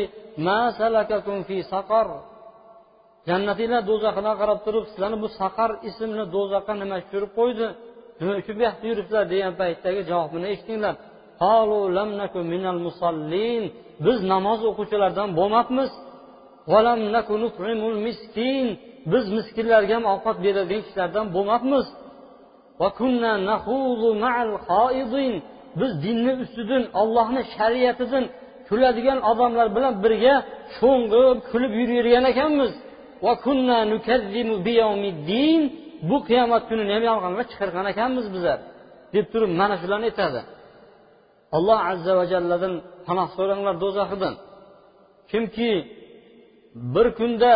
jannatinglar 3.28 3.82
do'zaxga 3.90 4.32
qarab 4.40 4.58
turib 4.66 4.84
sizlarni 4.90 5.18
bu 5.24 5.28
saqar 5.40 5.70
ismli 5.88 6.24
do'zaxga 6.36 6.72
nima 6.82 6.96
tushirib 7.04 7.32
qo'ydi? 7.38 7.66
Nima 8.20 8.32
uchun 8.40 8.54
bu 8.58 8.62
yoqda 8.68 8.84
yuribsizlar? 8.90 9.24
degan 9.32 9.52
paytdagi 9.60 10.00
javobini 10.10 10.46
eshitinglar 10.54 10.94
biz 14.06 14.18
namoz 14.32 14.60
o'quvchilardan 14.70 15.28
bo'lmabmiz. 15.38 15.90
Biz 19.12 19.24
miskinlarga 19.36 19.94
ham 19.98 20.04
ovqat 20.14 20.36
beradigan 20.44 20.82
kishilardan 20.86 21.26
bo'lmabmiz. 21.34 21.86
Biz 25.80 25.92
dinni 26.04 26.32
ustidan 26.42 26.84
ollohni 27.00 27.42
shariatidan 27.56 28.24
kuladigan 28.68 29.18
odamlar 29.30 29.68
bilan 29.76 29.94
birga 30.04 30.34
sho'ng'ib 30.76 31.38
kulib 31.50 31.72
yuravergan 31.80 32.24
ekanmiz. 32.32 32.72
Bu 36.08 36.16
qiyomat 36.28 36.62
kunini 36.68 36.92
ham 36.96 37.04
yolg'onga 37.10 37.44
chiqargan 37.50 37.86
ekanmiz 37.92 38.26
bizlar 38.34 38.58
deb 39.14 39.26
turib 39.32 39.50
mana 39.60 39.76
shularni 39.82 40.06
aytadi. 40.10 40.40
Alloh 41.56 41.78
azza 41.92 42.12
va 42.18 42.24
jalladan 42.32 42.74
panoh 43.06 43.28
so'ranglar 43.36 43.74
do'zaxidan. 43.84 44.34
Kimki 45.30 45.70
bir 46.94 47.06
kunda 47.18 47.54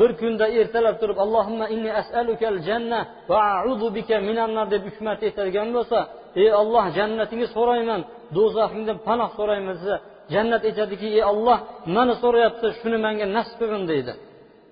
bir 0.00 0.10
kunda 0.20 0.46
ertalab 0.60 0.96
turib 1.00 1.18
allohimma 1.24 1.66
inni 1.74 1.90
as'alukal 2.00 2.58
janna 2.68 3.00
va 3.30 3.38
a'udhu 3.56 3.88
bika 3.96 4.16
minannar 4.28 4.66
deb 4.74 4.82
hukmat 4.88 5.18
marta 5.26 5.62
bo'lsa 5.76 5.98
ey 6.42 6.48
olloh 6.60 6.84
jannatingni 6.98 7.48
so'rayman 7.56 8.00
do'zaxingdan 8.36 8.98
panoh 9.08 9.30
so'rayman 9.38 9.74
desa 9.78 9.94
jannat 10.34 10.62
aytadiki 10.68 11.08
ey 11.18 11.22
olloh 11.32 11.58
mani 11.96 12.14
so'rayapti 12.22 12.66
shuni 12.80 12.98
menga 13.06 13.26
nasib 13.36 13.56
qilgin 13.60 13.84
deydi. 13.90 14.12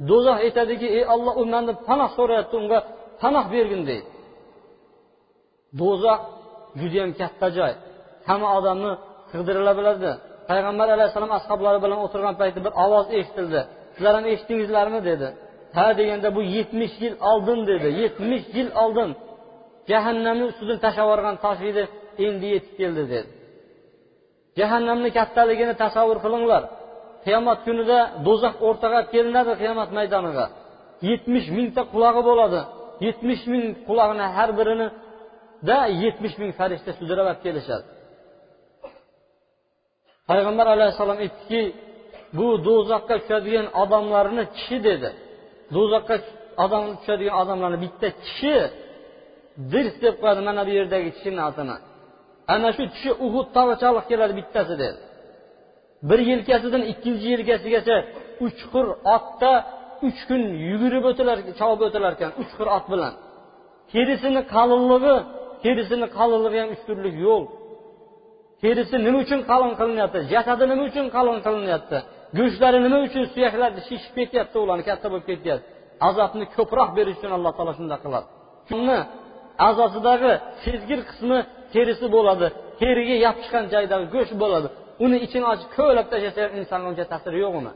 Do'zax 0.09 0.37
aytadiki 0.47 0.89
ey 0.99 1.05
olloh 1.15 1.35
u 1.41 1.43
mandan 1.53 1.77
panoh 1.89 2.11
so'rayapti 2.19 2.55
unga 2.61 2.79
panoh 3.23 3.45
bergin 3.55 3.83
deydi. 3.89 4.09
Do'zax 5.81 6.21
judayam 6.81 7.11
katta 7.21 7.49
joy. 7.57 7.73
Hamma 8.29 8.49
odamni 8.59 8.93
sig'dirila 9.31 9.73
biladi. 9.79 10.11
Payg'ambar 10.49 10.89
alayhissalom 10.97 11.33
ashoblari 11.39 11.79
bilan 11.85 11.99
o'tirgan 12.05 12.35
paytda 12.41 12.61
bir 12.67 12.73
ovoz 12.85 13.07
eshitildi. 13.19 13.61
Sizlarni 14.01 14.29
eshitdingizlarmi 14.35 15.01
dedi. 15.11 15.29
Ha 15.77 15.87
deganda 15.99 16.29
bu 16.37 16.43
yetmish 16.57 16.95
yil 17.05 17.15
oldin 17.31 17.61
dedi. 17.71 17.89
Yetmish 18.03 18.47
yil 18.57 18.69
oldin. 18.83 19.11
Jahannamni 19.91 20.45
ustidan 20.51 20.79
tashlab 20.85 21.07
yuborgan 21.07 21.37
tosh 21.45 21.61
edi 21.71 21.83
endi 22.27 22.47
yetib 22.55 22.75
keldi 22.81 23.03
dedi. 23.13 23.29
Jahannamni 24.59 25.11
kattaligini 25.19 25.75
tasavvur 25.83 26.19
qilinglar. 26.25 26.63
Qiyomat 27.25 27.59
kunida 27.67 27.99
do'zax 28.27 28.55
o'rtaga 28.67 29.01
kelinadi 29.13 29.53
qiyomat 29.61 29.91
maydoniga. 29.99 30.47
Yetmish 31.09 31.49
mingta 31.57 31.83
qulog'i 31.93 32.23
bo'ladi. 32.29 32.61
Yetmish 33.07 33.43
ming 33.53 33.65
qulog'ini 33.89 34.27
har 34.37 34.51
birini 34.59 34.89
da 35.69 35.79
yetmish 36.03 36.35
ming 36.41 36.51
farishta 36.59 36.91
sudrab 36.99 37.27
olib 37.31 37.41
kelishadi. 37.47 37.85
Payg'ambar 40.29 40.67
alayhissalom 40.75 41.19
aytdiki 41.25 41.61
bu 42.39 42.47
do'zaxga 42.67 43.17
tushadigan 43.23 43.67
odamlarni 43.83 44.45
kishi 44.57 44.77
dedi. 44.89 45.11
Do'zaxga 45.75 46.17
odam 46.65 46.85
tushadigan 47.01 47.37
odamlarni 47.43 47.79
bitta 47.85 48.09
kishi 48.25 48.57
dirs 49.73 49.97
deb 50.05 50.15
qo'yadi 50.23 50.41
mana 50.49 50.63
bu 50.67 50.71
yerdagi 50.79 51.09
kishini 51.17 51.43
otini 51.51 51.77
ana 52.55 52.69
shu 52.77 52.83
kishi 52.95 53.11
uhud 53.27 53.47
tog'ichalik 53.57 54.05
keladi 54.11 54.35
bittasi 54.41 54.75
dedi. 54.83 55.01
Bir 56.09 56.21
yelkasidan 56.31 56.83
ikkinchi 56.93 57.27
yelkasigacha 57.35 57.97
uchqur 58.47 58.87
otda 59.17 59.53
uch 60.07 60.21
kun 60.29 60.43
yugurib 60.71 61.05
o'tilar 61.11 61.39
chopib 61.61 61.83
o'tilar 61.89 62.13
ekan 62.17 62.31
uchqur 62.43 62.69
ot 62.77 62.87
bilan. 62.93 63.15
Terisini 63.93 64.43
qalinligi 64.55 65.15
terisini 65.65 66.07
qalinligi 66.19 66.59
ham 66.63 66.71
uch 66.75 66.83
turlik 66.89 67.15
yo'l. 67.27 67.45
Terisi 68.63 68.97
nima 69.07 69.19
uchun 69.25 69.41
qalin 69.51 69.73
qilinyapti? 69.81 70.19
Jasadi 70.33 70.65
nima 70.71 70.83
uchun 70.91 71.07
qalin 71.17 71.39
qilinyapti? 71.47 71.99
Go'shtlari 72.39 72.79
nima 72.87 72.99
uchun 73.07 73.25
suyaklari 73.35 73.81
shishib 73.89 74.13
ketyapti 74.19 74.57
ularni 74.65 74.85
katta 74.91 75.07
bo'lib 75.13 75.27
ketyapti? 75.31 75.67
Azobni 76.09 76.45
ko'proq 76.57 76.91
berish 76.99 77.17
uchun 77.19 77.33
alloh 77.37 77.53
taolo 77.57 77.73
shunday 77.79 77.99
qiladi. 78.05 78.27
Shuni 78.69 78.99
a'zosidagi 79.69 80.33
sezgir 80.65 81.01
qismi 81.11 81.39
terisi 81.75 82.07
bo'ladi. 82.17 82.47
Teriga 82.81 83.17
yopishgan 83.27 83.65
joydagi 83.73 84.07
go'sht 84.15 84.35
bo'ladi. 84.43 84.69
Uni 85.05 85.17
ichini 85.27 85.47
ochib 85.53 85.69
ko'lab 85.79 86.07
tashlasa 86.13 86.39
ham 86.45 86.53
insonga 86.61 86.87
uncha 86.93 87.05
ta'siri 87.13 87.39
yo'q 87.45 87.55
uni. 87.61 87.73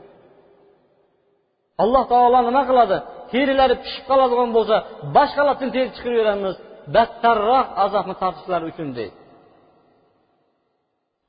Alloh 1.83 2.03
taolo 2.11 2.39
nima 2.49 2.61
qiladi? 2.69 2.97
Terilari 3.31 3.75
pishib 3.83 4.03
qoladigan 4.09 4.49
bo'lsa 4.57 4.75
boshqalardan 5.15 5.69
teri 5.75 5.89
chiqarib 5.95 6.17
beramiz 6.21 6.55
battarroq 6.95 7.67
azobni 7.85 8.15
tortishlari 8.21 8.65
uchun 8.71 8.89
deydi. 8.97 9.15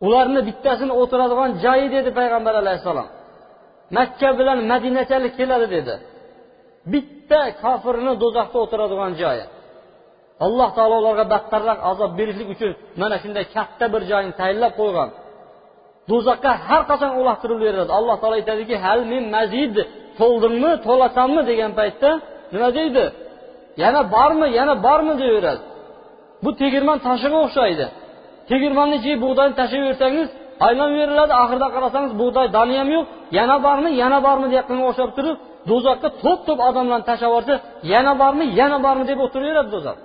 Ularni 0.06 0.40
bittasini 0.48 0.92
o'tiradigan 1.02 1.50
joyi 1.64 1.86
dedi 1.96 2.10
payg'ambar 2.18 2.54
alayhissalom. 2.62 3.08
Makka 3.96 4.28
bilan 4.38 4.58
madinachalik 4.70 5.32
keladi 5.38 5.66
dedi. 5.76 5.94
Bitta 6.92 7.40
kofirni 7.62 8.12
do'zaxda 8.22 8.58
o'tiradigan 8.64 9.12
joyi. 9.22 9.44
Alloh 10.46 10.70
taolo 10.76 10.96
ularga 11.02 11.24
battarroq 11.34 11.78
azob 11.90 12.10
berishlik 12.18 12.48
uchun 12.54 12.70
mana 13.00 13.16
shunday 13.22 13.44
katta 13.56 13.86
bir 13.94 14.02
joyni 14.10 14.32
tayinlab 14.40 14.72
qo'ygan. 14.80 15.08
Do'zaxga 16.10 16.52
har 16.68 16.82
qachon 16.90 17.12
uloqtirib 17.20 17.58
beradi. 17.64 17.90
Alloh 17.98 18.16
taolo 18.20 18.34
aytadiki 18.40 18.76
hal 18.84 19.00
min 19.12 19.22
mazid 19.36 19.76
to'ldimmi 20.20 20.72
to'lasammi 20.86 21.42
degan 21.50 21.72
paytda 21.80 22.10
nima 22.52 22.68
deydi? 22.78 23.04
Yana 23.82 24.00
bormi 24.14 24.46
yana 24.58 24.74
bormi? 24.86 25.12
deyaveradi 25.20 25.62
bu 26.44 26.50
tegirmon 26.60 26.98
toshiga 27.06 27.38
o'xshaydi. 27.46 27.86
Tegirmonni 28.50 28.96
ichiga 29.00 29.16
bug'doyni 29.24 29.54
tashlab 29.60 29.80
yuborsangiz 29.84 30.28
aylanveriladi 30.66 31.34
oxirida 31.42 31.68
qarasangiz 31.74 32.12
bug'doy 32.20 32.46
doni 32.56 32.74
ham 32.80 32.88
yo'q 32.96 33.04
yana 33.38 33.56
bormi 33.66 33.90
yana 34.02 34.18
bormi 34.26 34.46
deyotganga 34.52 34.84
o'xshab 34.90 35.10
turib 35.18 35.36
do'zaxga 35.70 36.08
to'p 36.22 36.40
to'p 36.46 36.58
odamlarni 36.68 37.04
tashlab 37.10 37.30
yuborsa 37.30 37.54
yana 37.92 38.12
bormi 38.22 38.44
yana 38.60 38.76
bormi 38.86 39.04
deb 39.10 39.18
o'tiraveradi 39.26 39.70
do'zax. 39.76 39.96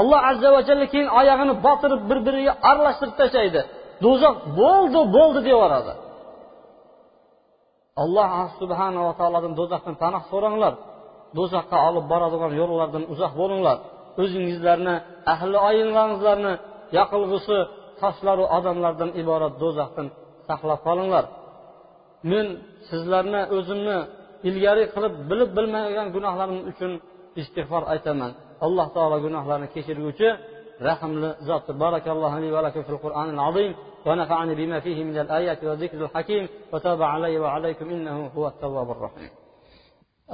Alloh 0.00 0.20
azza 0.30 0.48
va 0.54 0.60
jalla 0.68 0.86
keyin 0.92 1.08
oyog'ini 1.20 1.54
botirib 1.66 2.02
bir 2.10 2.18
biriga 2.26 2.52
aralashtirib 2.70 3.16
tashlaydi. 3.20 3.60
Do'zax 4.04 4.34
bo'ldi 4.60 5.00
bo'ldi 5.16 5.38
deb 5.38 5.46
yuboradi. 5.54 5.92
Alloh 8.02 8.30
subhanava 8.60 9.12
taolodan 9.20 9.52
do'zaxdan 9.60 9.94
panoh 10.02 10.22
so'ranglar. 10.32 10.74
Do'zaxga 11.38 11.78
olib 11.88 12.04
boradigan 12.12 12.52
yo'llardan 12.60 13.04
uzoq 13.12 13.32
bo'linglar. 13.40 13.76
O'zingizlarni 14.22 14.94
ahli 15.32 15.56
oyinlaringizlarni 15.68 16.52
yoqilg'isi 16.98 17.58
toshlaru 18.01 18.43
odamlardan 18.57 19.09
iborat 19.21 19.53
do'zaxdan 19.61 20.07
saqlab 20.47 20.79
qolinglar 20.87 21.25
men 22.31 22.45
sizlarni 22.89 23.41
o'zimni 23.57 23.97
ilgari 24.49 24.83
qilib 24.93 25.13
bilib 25.29 25.49
bilmagan 25.57 26.07
gunohlarim 26.15 26.59
uchun 26.71 26.91
istig'for 27.41 27.83
aytaman 27.93 28.31
alloh 28.65 28.87
taolo 28.95 29.17
gunohlarni 29.25 29.67
kechirguvchi 29.75 30.29
rahmli 30.89 31.29
zotdir 31.47 31.75
barakallohu 31.83 32.37
li 32.43 32.49
va 32.55 32.61
lakum 32.65 32.81
fil 32.87 32.99
qur'anil 33.05 33.41
azim 33.49 33.71
ونفعني 34.07 34.55
بما 34.55 34.79
فيه 34.85 35.03
من 35.03 35.17
الآيات 35.25 35.63
والذكر 35.63 36.05
الحكيم 36.05 36.47
وتاب 36.73 37.01
علي 37.01 37.39
وعليكم 37.39 37.89
إنه 37.89 38.17
هو 38.35 38.47
التواب 38.47 38.91
الرحيم 38.91 39.29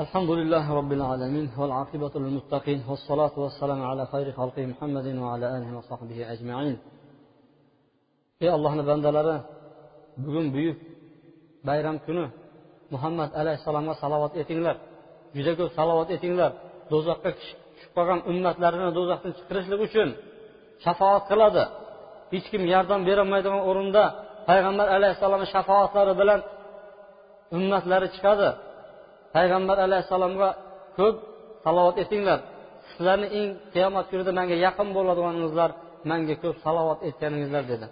الحمد 0.04 0.30
لله 0.30 0.66
رب 0.80 0.92
العالمين 0.92 1.50
والعاقبة 1.60 2.12
للمتقين 2.16 2.84
والصلاة 2.90 3.36
والسلام 3.44 3.84
على 3.84 4.04
خير 4.06 4.32
خلقه 4.32 4.66
محمد 4.66 5.08
وعلى 5.24 5.46
آله 5.58 5.78
وصحبه 5.78 6.32
أجمعين 6.34 6.78
ey 8.45 8.51
allohni 8.57 8.83
bandalari 8.91 9.37
bugun 10.25 10.47
buyuk 10.55 10.79
bayram 11.69 11.97
kuni 12.07 12.25
muhammad 12.95 13.31
alayhissalomga 13.41 13.95
salovat 14.03 14.35
etinglar 14.43 14.77
juda 15.37 15.53
ko'p 15.59 15.71
salovat 15.79 16.09
etinglar. 16.17 16.51
Do'zaxga 16.93 17.31
tushib 17.39 17.59
qolgan 17.97 18.21
ummatlarini 18.31 18.89
do'zaxdan 18.99 19.33
chiqarishlik 19.39 19.81
uchun 19.89 20.09
shafoat 20.85 21.25
qiladi. 21.31 21.65
Hech 22.33 22.47
kim 22.53 22.63
yordam 22.75 23.01
berolmaydigan 23.09 23.63
o'rinda 23.71 24.05
payg'ambar 24.49 24.87
alayhissalomni 24.97 25.49
shafoatlari 25.55 26.13
bilan 26.21 26.41
ummatlari 27.57 28.09
chiqadi. 28.15 28.49
Payg'ambar 29.37 29.77
alayhissalomga 29.87 30.49
ko'p 30.99 31.17
salovat 31.65 31.97
etinglar. 32.03 32.39
Sizlarni 32.91 33.29
eng 33.39 33.49
qiyomat 33.75 34.07
kunida 34.11 34.33
manga 34.39 34.57
yaqin 34.67 34.89
bo'ladiganingizlar 34.97 35.71
manga 36.11 36.35
ko'p 36.43 36.57
salovat 36.67 36.99
aytganingizlar 37.07 37.65
dedi. 37.73 37.87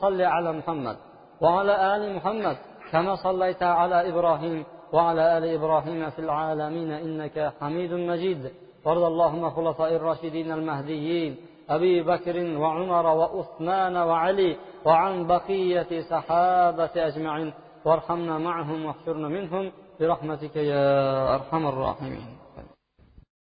Solli 0.00 0.24
ala 0.24 0.52
muhammad 0.52 0.96
va 1.42 1.48
ala 1.60 1.74
ali 1.94 2.08
muhammad 2.18 2.56
كما 2.92 3.14
صليت 3.16 3.62
على 3.62 4.08
إبراهيم 4.08 4.64
وعلى 4.92 5.38
آل 5.38 5.44
إبراهيم 5.44 6.10
في 6.10 6.18
العالمين 6.18 6.90
إنك 6.90 7.52
حميد 7.60 7.92
مجيد. 7.92 8.50
وارض 8.84 9.02
اللهم 9.02 9.50
خلفاء 9.50 9.96
الراشدين 9.96 10.52
المهديين 10.52 11.36
أبي 11.70 12.02
بكر 12.02 12.36
وعمر 12.58 13.06
وعثمان 13.06 13.96
وعلي 13.96 14.56
وعن 14.84 15.26
بقية 15.26 16.00
صحابة 16.00 16.90
أجمعين. 16.96 17.52
وارحمنا 17.84 18.38
معهم 18.38 18.84
واحشرنا 18.84 19.28
منهم 19.28 19.72
برحمتك 20.00 20.56
يا 20.56 21.34
أرحم 21.34 21.66
الراحمين. 21.66 22.37